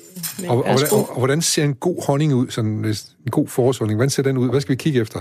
[0.40, 2.50] Men Og, og, hvordan, og, og hvordan ser en god honning ud?
[2.50, 2.94] Sådan, en
[3.30, 4.50] god forårshonning, hvordan ser den ud?
[4.50, 5.20] Hvad skal vi kigge efter?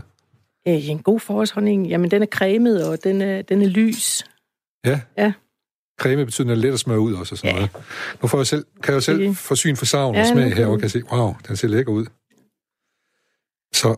[0.68, 4.26] Øh, en god forårshonning, jamen den er cremet, og den er, den er lys.
[4.86, 5.00] Ja.
[5.18, 5.34] Ja.
[6.02, 7.56] Creme betyder, at den er let at smøre ud også og sådan Ja.
[7.56, 7.72] noget.
[8.22, 10.34] Nu får jeg selv, kan jeg jo selv få syn for savn Ja, og nu
[10.34, 12.06] smag her, og kan se, wow, den ser lækker ud.
[13.74, 13.96] Så,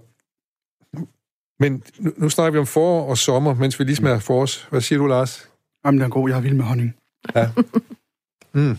[1.60, 4.68] men nu, nu snakker vi om forår og sommer, mens vi lige smager forårs.
[4.70, 5.50] Hvad siger du, Lars?
[5.86, 6.30] Jamen, den er god.
[6.30, 6.96] Jeg er vild med honning.
[7.36, 7.50] Ja.
[8.56, 8.78] Mm.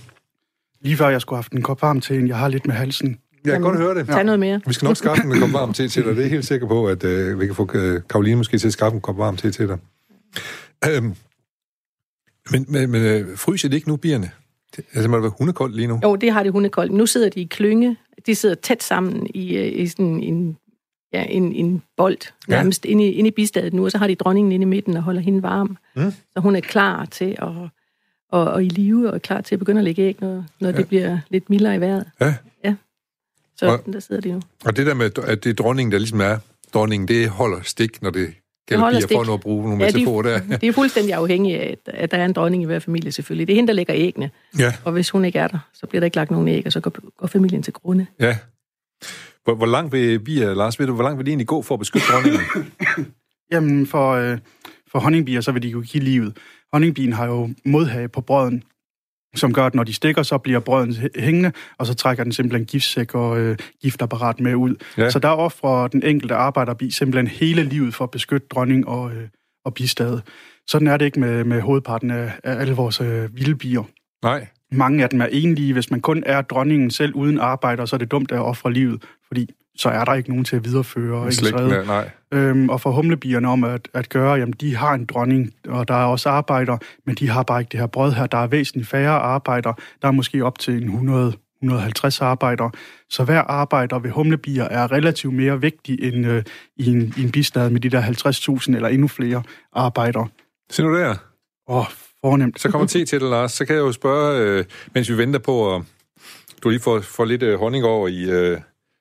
[0.81, 2.75] Lige før jeg skulle have haft en kop varm til en, jeg har lidt med
[2.75, 3.18] halsen.
[3.45, 4.07] Jeg kan godt høre det.
[4.07, 4.61] Tag noget mere.
[4.66, 6.16] Vi skal nok skaffe en kop varm te til dig.
[6.16, 8.72] Det er helt sikker på, at øh, vi kan få øh, Karoline måske til at
[8.72, 9.79] skaffe en kop varm te til dig.
[10.89, 11.14] Øhm,
[12.51, 14.30] men men, men øh, fryser det ikke nu, bierne?
[14.76, 16.01] Det, altså, må det være hundekoldt lige nu?
[16.03, 16.92] Jo, det har det hundekoldt.
[16.92, 17.97] Nu sidder de i klynge.
[18.26, 20.57] De sidder tæt sammen i, øh, i sådan en,
[21.12, 22.18] ja, en, en bold,
[22.49, 22.57] Ja.
[22.57, 24.97] nærmest inde, i, inde i bistedet nu, og så har de dronningen inde i midten
[24.97, 25.76] og holder hende varm.
[25.97, 26.11] Mm.
[26.32, 27.49] Så hun er klar til at
[28.28, 30.76] og, og i live, og klar til at begynde at lægge æg, når, når ja.
[30.76, 32.05] det bliver lidt mildere i vejret.
[32.64, 32.74] Ja.
[33.57, 34.40] Så Og- der sidder de jo.
[34.64, 36.38] Og det der med, at det er dronningen, der ligesom er
[36.74, 38.34] dronningen, det holder stik, når det
[38.73, 40.41] holder bier, for at bruge nogle Ja, de- metaforer der.
[40.61, 43.47] Det er fuldstændig afhængigt af, at, der er en dronning i hver familie selvfølgelig.
[43.47, 46.01] Det er hende, der lægger æggene, Ja, og hvis hun ikke er der, så bliver
[46.01, 48.07] der ikke lagt nogen æg, og så går, går familien til grunde.
[48.21, 48.37] ja.
[49.45, 51.75] Hvor, hvor langt vil bier, Lars, ved du, hvor langt vil de egentlig gå for
[51.75, 52.41] at beskytte dronningen?
[53.53, 54.39] Jamen, for, øh,
[54.93, 56.37] for honningbier, så vil de jo give livet.
[56.73, 58.62] Honningbien har jo modhage på brøden.
[59.35, 62.66] Som gør, at når de stikker, så bliver brøden hængende, og så trækker den simpelthen
[62.66, 64.74] giftsæk og øh, giftapparat med ud.
[64.99, 65.11] Ja.
[65.11, 69.28] Så der offrer den enkelte arbejderbi simpelthen hele livet for at beskytte dronning og, øh,
[69.64, 70.22] og bistade.
[70.66, 73.82] Sådan er det ikke med, med hovedparten af, af alle vores øh, vilde bier.
[74.22, 74.47] Nej.
[74.72, 75.72] Mange af dem er enlige.
[75.72, 79.03] Hvis man kun er dronningen selv uden arbejder, så er det dumt at ofre livet,
[79.26, 81.33] fordi så er der ikke nogen til at videreføre.
[81.33, 82.11] Slægtene, nej.
[82.33, 85.95] Øhm, og for humlebierne om at, at gøre, jamen de har en dronning, og der
[85.95, 88.27] er også arbejder, men de har bare ikke det her brød her.
[88.27, 89.72] Der er væsentligt færre arbejder.
[90.03, 91.33] Der er måske op til en 100
[91.64, 92.70] 150 arbejder.
[93.11, 96.43] Så hver arbejder ved humlebier er relativt mere vigtig end øh,
[96.77, 100.27] i, en, i en bistad med de der 50.000 eller endnu flere arbejder.
[100.70, 101.14] Se nu der.
[101.68, 101.87] Åh, oh,
[102.20, 102.61] fornemt.
[102.61, 103.53] Så kommer til til det, Lars.
[103.53, 104.64] Så kan jeg jo spørge, øh,
[104.95, 105.83] mens vi venter på, at
[106.62, 108.61] du lige får, får lidt øh, honning over i øh,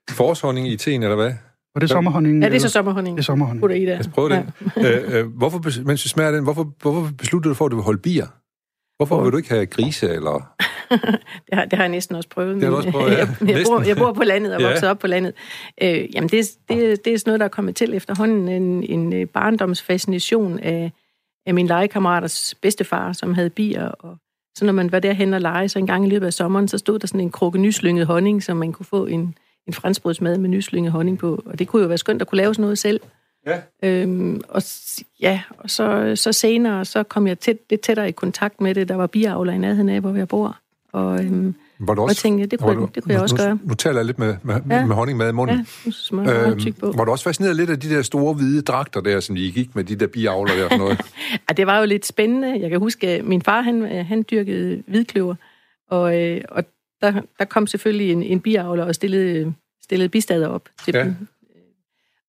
[0.10, 1.34] forårshonning i teen, eller hvad?
[1.76, 2.43] Og det er sommerhonning?
[2.43, 3.18] Ja, det er så sommerhonning.
[3.18, 3.62] Det er sommerhonning.
[3.62, 3.88] Putter i det.
[3.88, 4.49] Lad os prøve den.
[4.78, 4.99] Ja.
[4.99, 7.84] øh, øh, hvorfor, mens vi smager den, hvorfor, hvorfor besluttede du for, at du vil
[7.84, 8.28] holde bier?
[8.97, 10.56] Hvorfor vil du ikke have grise, eller...
[11.47, 12.56] det, har, det har jeg næsten også prøvet.
[12.56, 13.18] Det har også prøvet, ja.
[13.18, 14.68] jeg, jeg, bor, jeg bor på landet og ja.
[14.68, 15.34] vokset op på landet.
[15.82, 18.49] Øh, jamen, det, det, det er sådan noget, der er kommet til efterhånden.
[18.49, 20.91] En, en øh, barndomsfascination af,
[21.45, 23.88] af min legekammeraters bedstefar, som havde bier.
[23.88, 24.18] Og
[24.58, 26.78] så når man var derhen og lege, så en gang i løbet af sommeren, så
[26.78, 29.36] stod der sådan en krukke nyslynget honning, som man kunne få en,
[29.68, 31.43] en franskbrødsmad med nyslynget honning på.
[31.45, 32.99] Og det kunne jo være skønt at kunne lave sådan noget selv.
[33.47, 33.61] Ja.
[33.84, 34.61] Øhm, og
[35.22, 38.89] ja, og så, så senere, så kom jeg tæt, lidt tættere i kontakt med det.
[38.89, 40.57] Der var biavler i nærheden af, hvor jeg bor.
[40.93, 43.36] Og, øhm, var du også, og jeg tænkte, det kunne, du, det kunne jeg også
[43.36, 43.59] nu, gøre.
[43.64, 44.86] Nu taler jeg lidt med, med, ja.
[44.86, 45.68] med honning med i munden.
[45.86, 46.91] Ja, nu øhm, på.
[46.91, 49.76] Var du også fascineret lidt af de der store hvide dragter der, som de gik
[49.76, 51.01] med, de der biavler der og noget?
[51.49, 52.59] ja, det var jo lidt spændende.
[52.61, 55.36] Jeg kan huske, at min far, han, han dyrkede hvidkløver,
[55.89, 56.64] og, øh, og
[57.04, 61.04] der, der kom selvfølgelig en, en biavler og stillede, stillede bistader op til ja.
[61.04, 61.16] dem.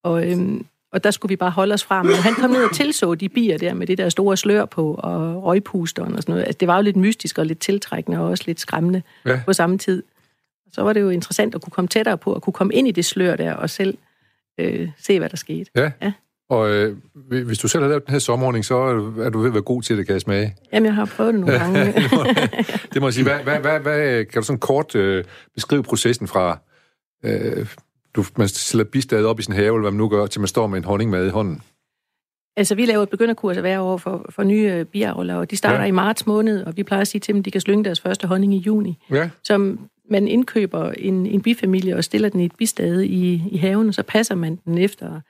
[0.03, 2.03] Og, øhm, og der skulle vi bare holde os fra.
[2.03, 4.95] Men han kom ned og tilså de bier der med det der store slør på
[4.95, 6.45] og røgpusteren og sådan noget.
[6.45, 9.41] Altså, det var jo lidt mystisk og lidt tiltrækkende og også lidt skræmmende ja.
[9.47, 10.03] på samme tid.
[10.73, 12.91] Så var det jo interessant at kunne komme tættere på og kunne komme ind i
[12.91, 13.99] det slør der og selv
[14.59, 15.71] øh, se, hvad der skete.
[15.77, 15.91] Ja.
[16.03, 16.13] ja.
[16.55, 16.97] Og øh,
[17.47, 18.75] hvis du selv har lavet den her sommerordning, så
[19.25, 20.57] er du ved at være god til det, kan jeg smage.
[20.73, 21.85] Jamen, jeg har prøvet det nogle gange.
[22.93, 23.25] det må jeg sige.
[23.25, 25.25] Hvad, hvad, hvad, hvad, kan du sådan kort øh,
[25.55, 26.59] beskrive processen fra,
[27.25, 27.67] øh,
[28.17, 30.49] du, man stiller bistadet op i sin have, eller hvad man nu gør, til man
[30.49, 31.63] står med en honningmad i hånden?
[32.57, 35.81] Altså, vi laver et begynderkurs hver år for, for nye øh, biavler, og de starter
[35.81, 35.89] ja.
[35.89, 38.01] i marts måned, og vi plejer at sige til dem, at de kan slynge deres
[38.01, 38.99] første honning i juni.
[39.11, 39.31] Ja.
[39.43, 39.77] Så
[40.11, 43.95] man indkøber en, en bifamilie og stiller den i et bistade i, i haven, og
[43.95, 45.21] så passer man den efter,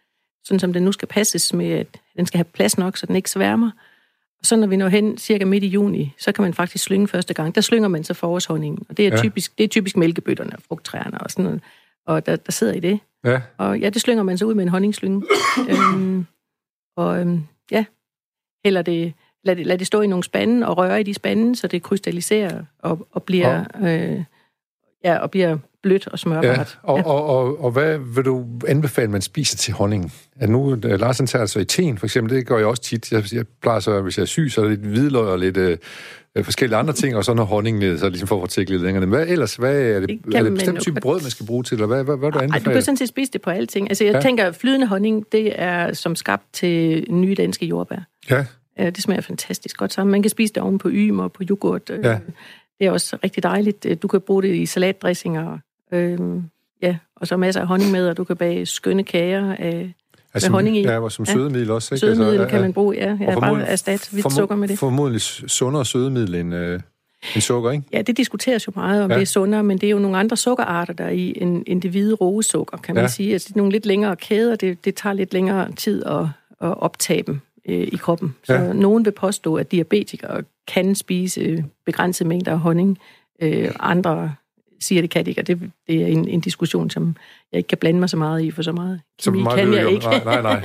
[0.45, 1.87] sådan som den nu skal passes med, at
[2.17, 3.71] den skal have plads nok, så den ikke sværmer.
[4.41, 7.09] Og så når vi når hen cirka midt i juni, så kan man faktisk slynge
[7.09, 7.55] første gang.
[7.55, 9.17] Der slynger man så forårshonningen, og det er, ja.
[9.17, 11.61] typisk, det er typisk mælkebøtterne og frugttræerne og sådan noget
[12.07, 13.01] og der, der sidder i det.
[13.25, 13.41] Ja.
[13.59, 15.23] Og ja, det slynger man så ud med en honningslynge.
[15.71, 16.27] øhm,
[16.97, 17.85] og øhm, ja,
[18.65, 19.15] eller det,
[19.45, 21.83] lad, det, lad det stå i nogle spande og røre i de spande, så det
[21.83, 23.65] krystalliserer og, og bliver...
[23.83, 24.25] Øh,
[25.05, 26.45] ja, og bliver blødt og smørbart.
[26.45, 27.05] Ja, og, ja.
[27.05, 30.13] Og, og, og hvad vil du anbefale, man spiser til honning?
[30.37, 33.13] Er nu, Lars han tager altså i teen, for eksempel, det gør jeg også tit.
[33.13, 35.57] Jeg, jeg plejer så, hvis jeg er syg, så er det lidt hvidløg og lidt
[35.57, 35.79] øh,
[36.43, 39.01] forskellige andre ting, og så noget honning med, så ligesom for at få lidt længere.
[39.01, 39.57] Men hvad ellers?
[39.57, 42.05] Hvad er det, det er det bestemt type brød, man skal bruge til, eller hvad,
[42.05, 42.65] hvad, hvad, hvad du anbefaler?
[42.65, 43.91] Du kan sådan set spise det på alting.
[43.91, 44.21] Altså, jeg ja.
[44.21, 48.07] tænker, flydende honning, det er som skabt til nye danske jordbær.
[48.31, 48.45] Ja.
[48.79, 50.11] Det smager fantastisk godt sammen.
[50.11, 51.91] Man kan spise det oven på ym og på yoghurt.
[51.91, 52.19] Ja.
[52.79, 53.87] Det er også rigtig dejligt.
[54.03, 55.59] Du kan bruge det i salatdressinger.
[55.95, 56.19] Øh,
[56.83, 59.95] ja, og så masser af honning med, og du kan bage skønne kager af,
[60.35, 60.83] altså, med honning i.
[60.83, 61.75] Ja, og som sødemiddel ja.
[61.75, 61.95] også.
[61.95, 62.01] Ikke?
[62.01, 63.17] Sødemiddel altså, kan man bruge, ja.
[63.21, 64.79] Jeg bare erstatte hvidt sukker med det.
[64.79, 66.81] Formodentlig sundere sødemiddel end, øh,
[67.35, 67.85] end sukker, ikke?
[67.93, 69.17] Ja, det diskuteres jo meget, om ja.
[69.17, 71.83] det er sundere, men det er jo nogle andre sukkerarter, der er i end, end
[71.83, 73.09] det hvide roesukker, kan man ja.
[73.09, 73.33] sige.
[73.33, 76.21] Altså, det er nogle lidt længere kæder, det, det tager lidt længere tid at,
[76.61, 78.35] at optage dem øh, i kroppen.
[78.45, 78.73] Så ja.
[78.73, 82.99] nogen vil påstå, at diabetikere kan spise begrænsede mængder af honning.
[83.43, 84.33] Øh, andre
[84.85, 87.17] siger, det kan de ikke, og det, det er en, en diskussion, som
[87.53, 89.73] jeg ikke kan blande mig så meget i, for så meget kemi så meget kan
[89.73, 90.07] jeg ikke.
[90.07, 90.63] Nej, nej, nej.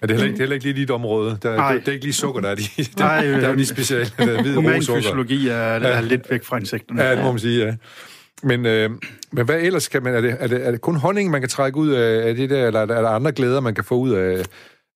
[0.00, 1.38] Men det er heller ikke, det er heller ikke lige dit område.
[1.42, 2.62] Der, det, det, er ikke lige sukker, der er de,
[2.98, 6.58] der, nej, der er de specielle der hvide Human fysiologi er, er lidt væk fra
[6.58, 7.02] insekterne.
[7.02, 7.74] Ja, det må man sige, ja.
[8.42, 8.90] Men, øh,
[9.32, 10.14] men hvad ellers kan man...
[10.14, 12.50] Er det, er, det, er det kun honning, man kan trække ud af, af det
[12.50, 14.44] der, eller er der, er der andre glæder, man kan få ud af...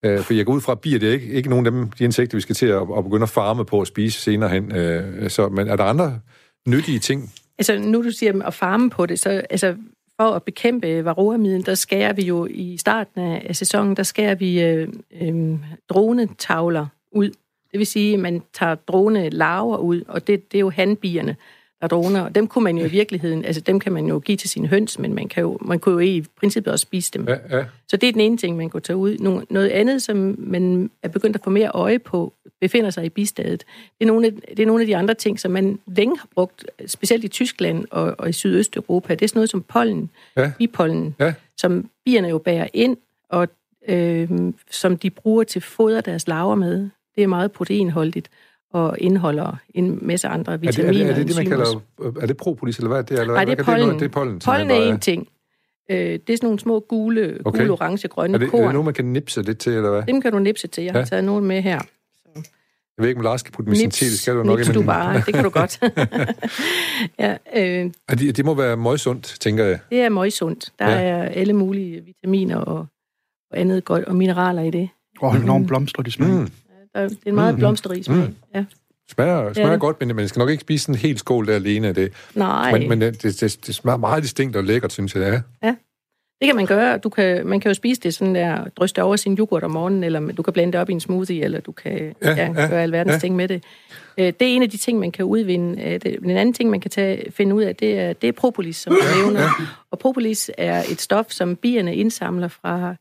[0.05, 1.91] Øh, for jeg går ud fra, at bier, det er ikke, ikke nogen af dem,
[1.91, 4.77] de insekter, vi skal til at, at begynde at farme på at spise senere hen.
[4.77, 6.21] Øh, så, men er der andre
[6.69, 9.77] nyttige ting, Altså, nu du siger at farme på det, så altså,
[10.17, 14.63] for at bekæmpe varroamiden, der skærer vi jo i starten af sæsonen, der skærer vi
[14.63, 14.89] øh,
[15.21, 17.29] øh, dronetavler ud.
[17.73, 21.37] Det vil sige, at man tager drone larver ud, og det, det er jo handbierne,
[21.89, 22.21] der droner.
[22.21, 24.69] Og dem kunne man jo i virkeligheden, altså dem kan man jo give til sine
[24.69, 27.29] høns, men man, kan jo, man kunne jo i princippet også spise dem.
[27.29, 27.65] Ja, ja.
[27.89, 29.45] Så det er den ene ting, man kunne tage ud.
[29.51, 33.65] Noget andet, som man er begyndt at få mere øje på, befinder sig i bistadet.
[33.99, 36.29] Det er, nogle af, det er nogle af de andre ting, som man længe har
[36.35, 39.15] brugt, specielt i Tyskland og, og i Sydøsteuropa.
[39.15, 40.53] Det er sådan noget som pollen, ja.
[40.59, 41.35] bipollen, ja.
[41.57, 42.97] som bierne jo bærer ind,
[43.29, 43.49] og
[43.89, 44.29] øh,
[44.71, 46.89] som de bruger til foder deres laver med.
[47.17, 48.31] Det er meget proteinholdigt
[48.75, 50.89] og indeholder en masse andre vitaminer.
[50.89, 51.81] Er det er det, det, man kalder,
[52.21, 53.21] er det propolis, eller hvad er det?
[53.21, 53.89] Eller Nej, det er pollen.
[53.89, 55.29] Det, det er pollen, pollen er en ting.
[55.91, 57.59] Øh, det er sådan nogle små gule, okay.
[57.59, 58.61] gule orange, grønne er det, korn.
[58.61, 60.03] Er det nogen, man kan nipse lidt til, eller hvad?
[60.03, 60.85] Dem kan du nipse til.
[60.85, 61.05] Jeg har ja.
[61.05, 61.81] taget nogen med her.
[61.81, 62.51] Så.
[62.97, 64.05] Jeg ved ikke, om Lars skal putte med sin te.
[64.05, 64.73] Det skal du nok ikke.
[64.73, 65.17] du bare.
[65.27, 65.81] Det kan du godt.
[67.19, 69.79] ja, øh, det, det må være møgsundt, tænker jeg.
[69.91, 70.73] Det er møgsundt.
[70.79, 71.01] Der ja.
[71.01, 72.87] er alle mulige vitaminer og,
[73.51, 74.89] og andet godt, og mineraler i det.
[75.21, 76.41] Og oh, enormt blomster, de smager.
[76.41, 76.49] Mm.
[76.95, 77.59] Der, det er en meget mm.
[77.59, 78.29] blomsterrig smag.
[78.29, 78.35] Mm.
[78.55, 78.65] Ja.
[79.11, 79.77] Smager, smager ja.
[79.77, 82.13] godt, men man skal nok ikke spise en hel skål der alene af det.
[82.35, 82.73] Nej.
[82.79, 85.41] Men, men det, det, det smager meget distinkt og lækkert, synes jeg, det er.
[85.63, 85.75] Ja.
[86.41, 86.99] Det kan man gøre.
[86.99, 90.05] Du kan, man kan jo spise det sådan der, dryste over sin yoghurt om morgenen,
[90.05, 92.69] eller du kan blande det op i en smoothie, eller du kan ja, ja, ja,
[92.69, 93.19] gøre alverdens ja.
[93.19, 93.65] ting med det.
[94.19, 95.99] Øh, det er en af de ting, man kan udvinde.
[95.99, 98.93] Den anden ting, man kan tage, finde ud af, det er, det er propolis, som
[98.93, 99.41] du nævner.
[99.41, 99.49] Ja.
[99.91, 102.95] Og propolis er et stof, som bierne indsamler fra,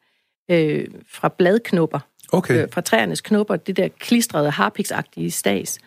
[0.51, 1.99] øh, fra bladknopper.
[2.33, 2.63] Okay.
[2.63, 5.79] Øh, fra træernes knopper, det der klistrede, harpiksagtige stas.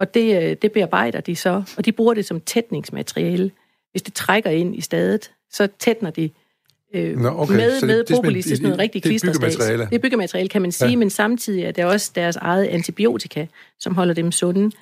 [0.00, 3.50] Og det, øh, det bearbejder de så, og de bruger det som tætningsmateriale.
[3.90, 6.30] Hvis det trækker ind i stedet, så tætner de
[6.94, 7.56] øh, Nå, okay.
[7.56, 8.44] med, med propolis.
[8.44, 9.56] Det er sådan noget rigtig klisterstats.
[9.56, 10.96] Det er byggemateriale, kan man sige, ja.
[10.96, 13.46] men samtidig er det også deres eget antibiotika,
[13.78, 14.76] som holder dem sunde.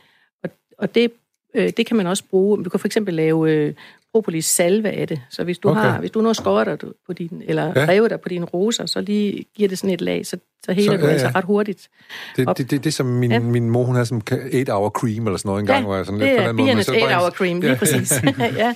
[0.44, 1.12] Og, og det,
[1.54, 2.64] øh, det kan man også bruge.
[2.64, 3.74] Du kan for eksempel lave øh,
[4.14, 5.20] propolis salve af det.
[5.30, 5.80] Så hvis du okay.
[5.80, 7.86] har, hvis du nu skåret dig på din, eller ja.
[7.88, 10.92] revet dig på dine roser, så lige giver det sådan et lag, så, så heler
[10.92, 11.88] så, du ja, altså ret hurtigt.
[12.36, 13.38] Det, det, det, det, som min, ja.
[13.38, 15.78] min mor, hun har som 8-hour cream, eller sådan noget engang.
[15.78, 17.78] Ja, hvor jeg sådan det er biernes 8-hour cream, lige ja.
[17.78, 18.22] præcis.
[18.56, 18.74] ja.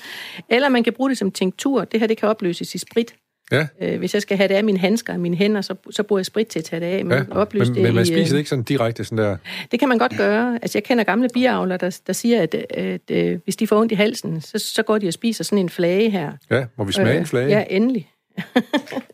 [0.48, 1.84] Eller man kan bruge det som tinktur.
[1.84, 3.14] Det her, det kan opløses i sprit.
[3.52, 3.66] Ja.
[3.80, 6.18] Øh, hvis jeg skal have det af mine handsker og mine hænder, så, så bruger
[6.20, 7.04] jeg sprit til at tage det af.
[7.04, 7.44] Men, ja.
[7.52, 9.36] men, det men man i, spiser det ikke sådan direkte sådan der?
[9.70, 10.58] Det kan man godt gøre.
[10.62, 13.80] Altså, jeg kender gamle biavler, der, der siger, at, at, at, at hvis de får
[13.80, 16.32] ondt i halsen, så, så går de og spiser sådan en flage her.
[16.50, 17.48] Ja, må vi smage øh, en flage?
[17.48, 18.11] Ja, endelig.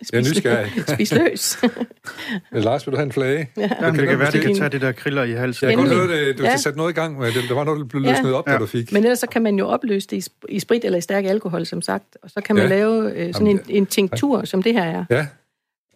[0.03, 0.73] Spis jeg er nysgerrig.
[0.89, 1.59] Spis løs.
[2.53, 3.51] Lars, vil du have en flage?
[3.57, 3.71] Ja.
[3.81, 5.69] Jamen, det kan være, det kan tage det der kriller i halsen.
[5.69, 6.57] Jeg kan godt høre, det, du ja.
[6.57, 7.49] sat noget i gang med det.
[7.49, 8.35] Der var noget, der blev løsnet ja.
[8.35, 8.53] op, ja.
[8.53, 8.93] der du fik.
[8.93, 11.83] Men ellers så kan man jo opløse det i sprit eller i stærk alkohol, som
[11.83, 12.17] sagt.
[12.23, 12.71] Og så kan man ja.
[12.71, 15.05] lave øh, sådan en, en tinktur, som det her er.
[15.11, 15.27] Ja.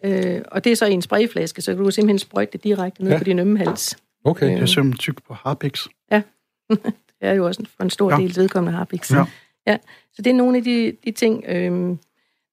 [0.05, 3.03] Øh, og det er så i en sprayflaske, så du kan simpelthen sprøjte det direkte
[3.03, 3.17] ned ja.
[3.17, 3.97] på din ømme hals.
[4.23, 4.45] Okay.
[4.45, 4.51] Øh.
[4.51, 5.85] Det er simpelthen tyk på Harpix.
[6.11, 6.21] Ja.
[6.69, 8.17] det er jo også for en stor ja.
[8.17, 9.11] del vedkommende Harpix.
[9.11, 9.25] Ja.
[9.67, 9.77] ja.
[10.13, 11.45] Så det er nogle af de, de ting...
[11.47, 11.95] Øh,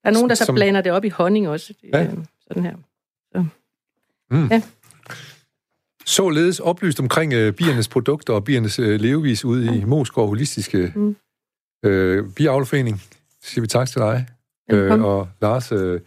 [0.03, 0.55] der er nogen, der så som...
[0.55, 1.73] blander det op i honning også.
[1.93, 2.03] Ja.
[2.03, 2.09] Øh,
[2.47, 2.75] sådan her.
[3.31, 3.45] Så.
[4.31, 4.47] Mm.
[4.47, 4.61] Ja.
[6.05, 11.15] Således oplyst omkring øh, biernes produkter og biernes øh, levevis ude i Moskov Holistiske mm.
[11.85, 13.01] øh, Biavleforening.
[13.41, 14.27] Så siger vi tak til dig.
[14.71, 15.99] Øh, og Lars, øh,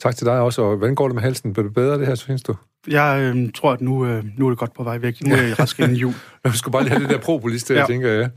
[0.00, 0.62] tak til dig også.
[0.62, 1.52] Og hvordan går det med halsen?
[1.52, 2.54] Bliver det bedre, det her, synes du?
[2.88, 5.22] Jeg øh, tror, at nu, øh, nu er det godt på vej væk.
[5.24, 6.14] Nu er jeg rask inden jul.
[6.44, 7.86] jeg skulle bare lige have det der propolis der, ja.
[7.86, 8.30] tænker jeg.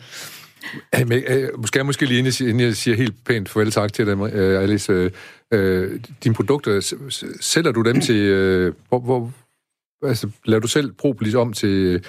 [1.11, 4.63] Øh, måske jeg måske lige inden jeg, siger helt pænt farvel tak til dem, øh,
[4.63, 4.93] Alice.
[4.93, 5.11] Øh,
[5.51, 6.95] øh, dine produkter,
[7.41, 8.16] sælger du dem til...
[8.16, 9.32] Øh, hvor, hvor,
[10.03, 12.03] altså, laver du selv propolis om til...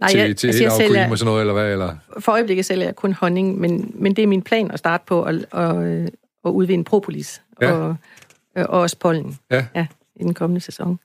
[0.00, 1.72] Nej, til, jeg, til altså, jeg sælger, og sådan noget, eller hvad?
[1.72, 1.96] Eller?
[2.20, 5.22] For øjeblikket sælger jeg kun honning, men, men det er min plan at starte på
[5.22, 6.10] at, at,
[6.44, 7.72] at udvinde propolis ja.
[7.72, 7.96] og,
[8.56, 9.66] og også pollen ja.
[9.74, 9.86] Ja,
[10.16, 10.98] i den kommende sæson.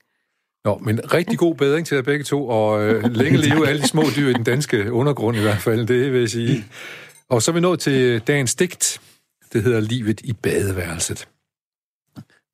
[0.68, 3.88] Nå, men rigtig god bedring til jer begge to, og øh, længe leve alle de
[3.88, 6.64] små dyr i den danske undergrund i hvert fald, det vil jeg sige.
[7.28, 9.00] Og så er vi nået til dagens digt.
[9.52, 11.28] Det hedder Livet i badeværelset.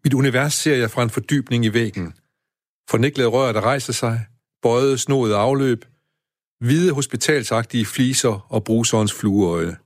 [0.05, 2.15] Mit univers ser jeg fra en fordybning i væggen.
[2.91, 4.27] Forniklede rør, der rejser sig,
[4.63, 5.85] bøjet, snoet afløb,
[6.61, 9.77] hvide hospitalsagtige fliser og bruserens flueøjne,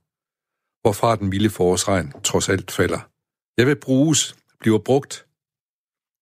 [0.82, 3.00] hvorfra den milde forårsregn trods alt falder.
[3.58, 5.26] Jeg vil bruges, bliver brugt,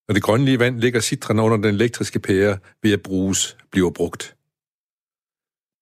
[0.08, 4.36] når det grønlige vand ligger citrende under den elektriske pære, vil jeg bruges, bliver brugt.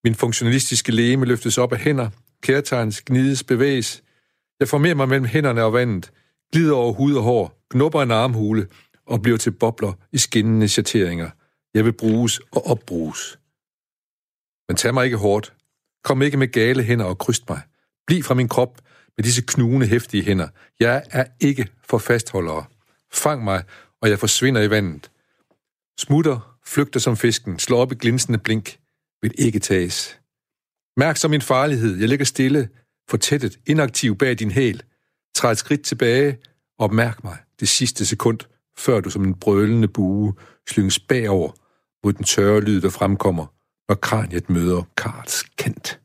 [0.04, 2.10] Min funktionalistiske læme løftes op af hænder,
[2.42, 4.02] kærtegns gnides bevæges.
[4.60, 6.12] Jeg formerer mig mellem hænderne og vandet,
[6.52, 8.66] glider over hud og hår, knupper en armhule
[9.06, 11.30] og bliver til bobler i skinnende chateringer.
[11.74, 13.38] Jeg vil bruges og opbruges.
[14.68, 15.52] Men tag mig ikke hårdt.
[16.04, 17.60] Kom ikke med gale hænder og kryst mig.
[18.06, 18.80] Bliv fra min krop
[19.16, 20.48] med disse knugende hæftige hænder.
[20.80, 22.64] Jeg er ikke for fastholdere.
[23.12, 23.64] Fang mig
[24.05, 25.11] og jeg forsvinder i vandet.
[25.98, 28.78] Smutter, flygter som fisken, slår op i glinsende blink,
[29.22, 30.20] vil ikke tages.
[30.96, 32.68] Mærk som min farlighed, jeg ligger stille,
[33.11, 34.82] fortættet, inaktiv bag din hæl.
[35.34, 36.38] Træd et skridt tilbage,
[36.78, 38.38] og mærk mig det sidste sekund,
[38.78, 40.34] før du som en brølende bue
[40.68, 41.52] slynges bagover
[42.05, 43.46] mod den tørre lyd, der fremkommer,
[43.88, 46.00] når kraniet møder Karls kant.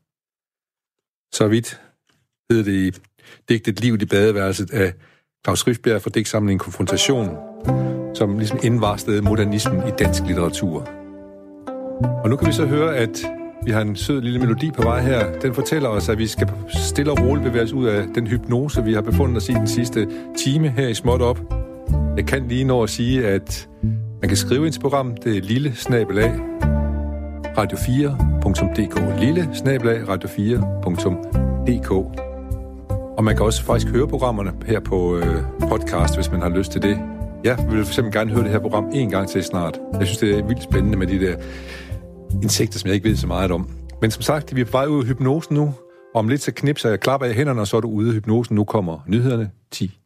[1.32, 1.80] Så vidt
[2.50, 3.00] hedder det i
[3.48, 4.94] digtet Liv i badeværelset af
[5.44, 7.28] Claus Riffbjerg for digtsamlingen Konfrontation,
[8.14, 10.88] som ligesom indvarslede modernismen i dansk litteratur.
[12.24, 13.24] Og nu kan vi så høre, at
[13.64, 15.40] vi har en sød lille melodi på vej her.
[15.40, 18.84] Den fortæller os, at vi skal stille og roligt bevæge os ud af den hypnose,
[18.84, 21.40] vi har befundet os i den sidste time her i Småt Op.
[22.16, 23.68] Jeg kan lige nå at sige, at
[24.20, 25.14] man kan skrive ind til program.
[25.24, 26.32] Det er lille snabelag
[27.58, 29.20] radio4.dk.
[29.20, 32.29] Lille snabelag radio4.dk.
[33.16, 36.72] Og man kan også faktisk høre programmerne her på øh, podcast, hvis man har lyst
[36.72, 36.98] til det.
[37.44, 39.78] Jeg vil for eksempel gerne høre det her program en gang til snart.
[39.98, 41.36] Jeg synes, det er vildt spændende med de der
[42.42, 43.68] insekter, som jeg ikke ved så meget om.
[44.00, 45.74] Men som sagt, vi er på vej ud af hypnosen nu.
[46.14, 48.56] Om lidt så knipser jeg, klapper jeg hænderne, og så er du ude af hypnosen.
[48.56, 49.99] Nu kommer nyhederne 10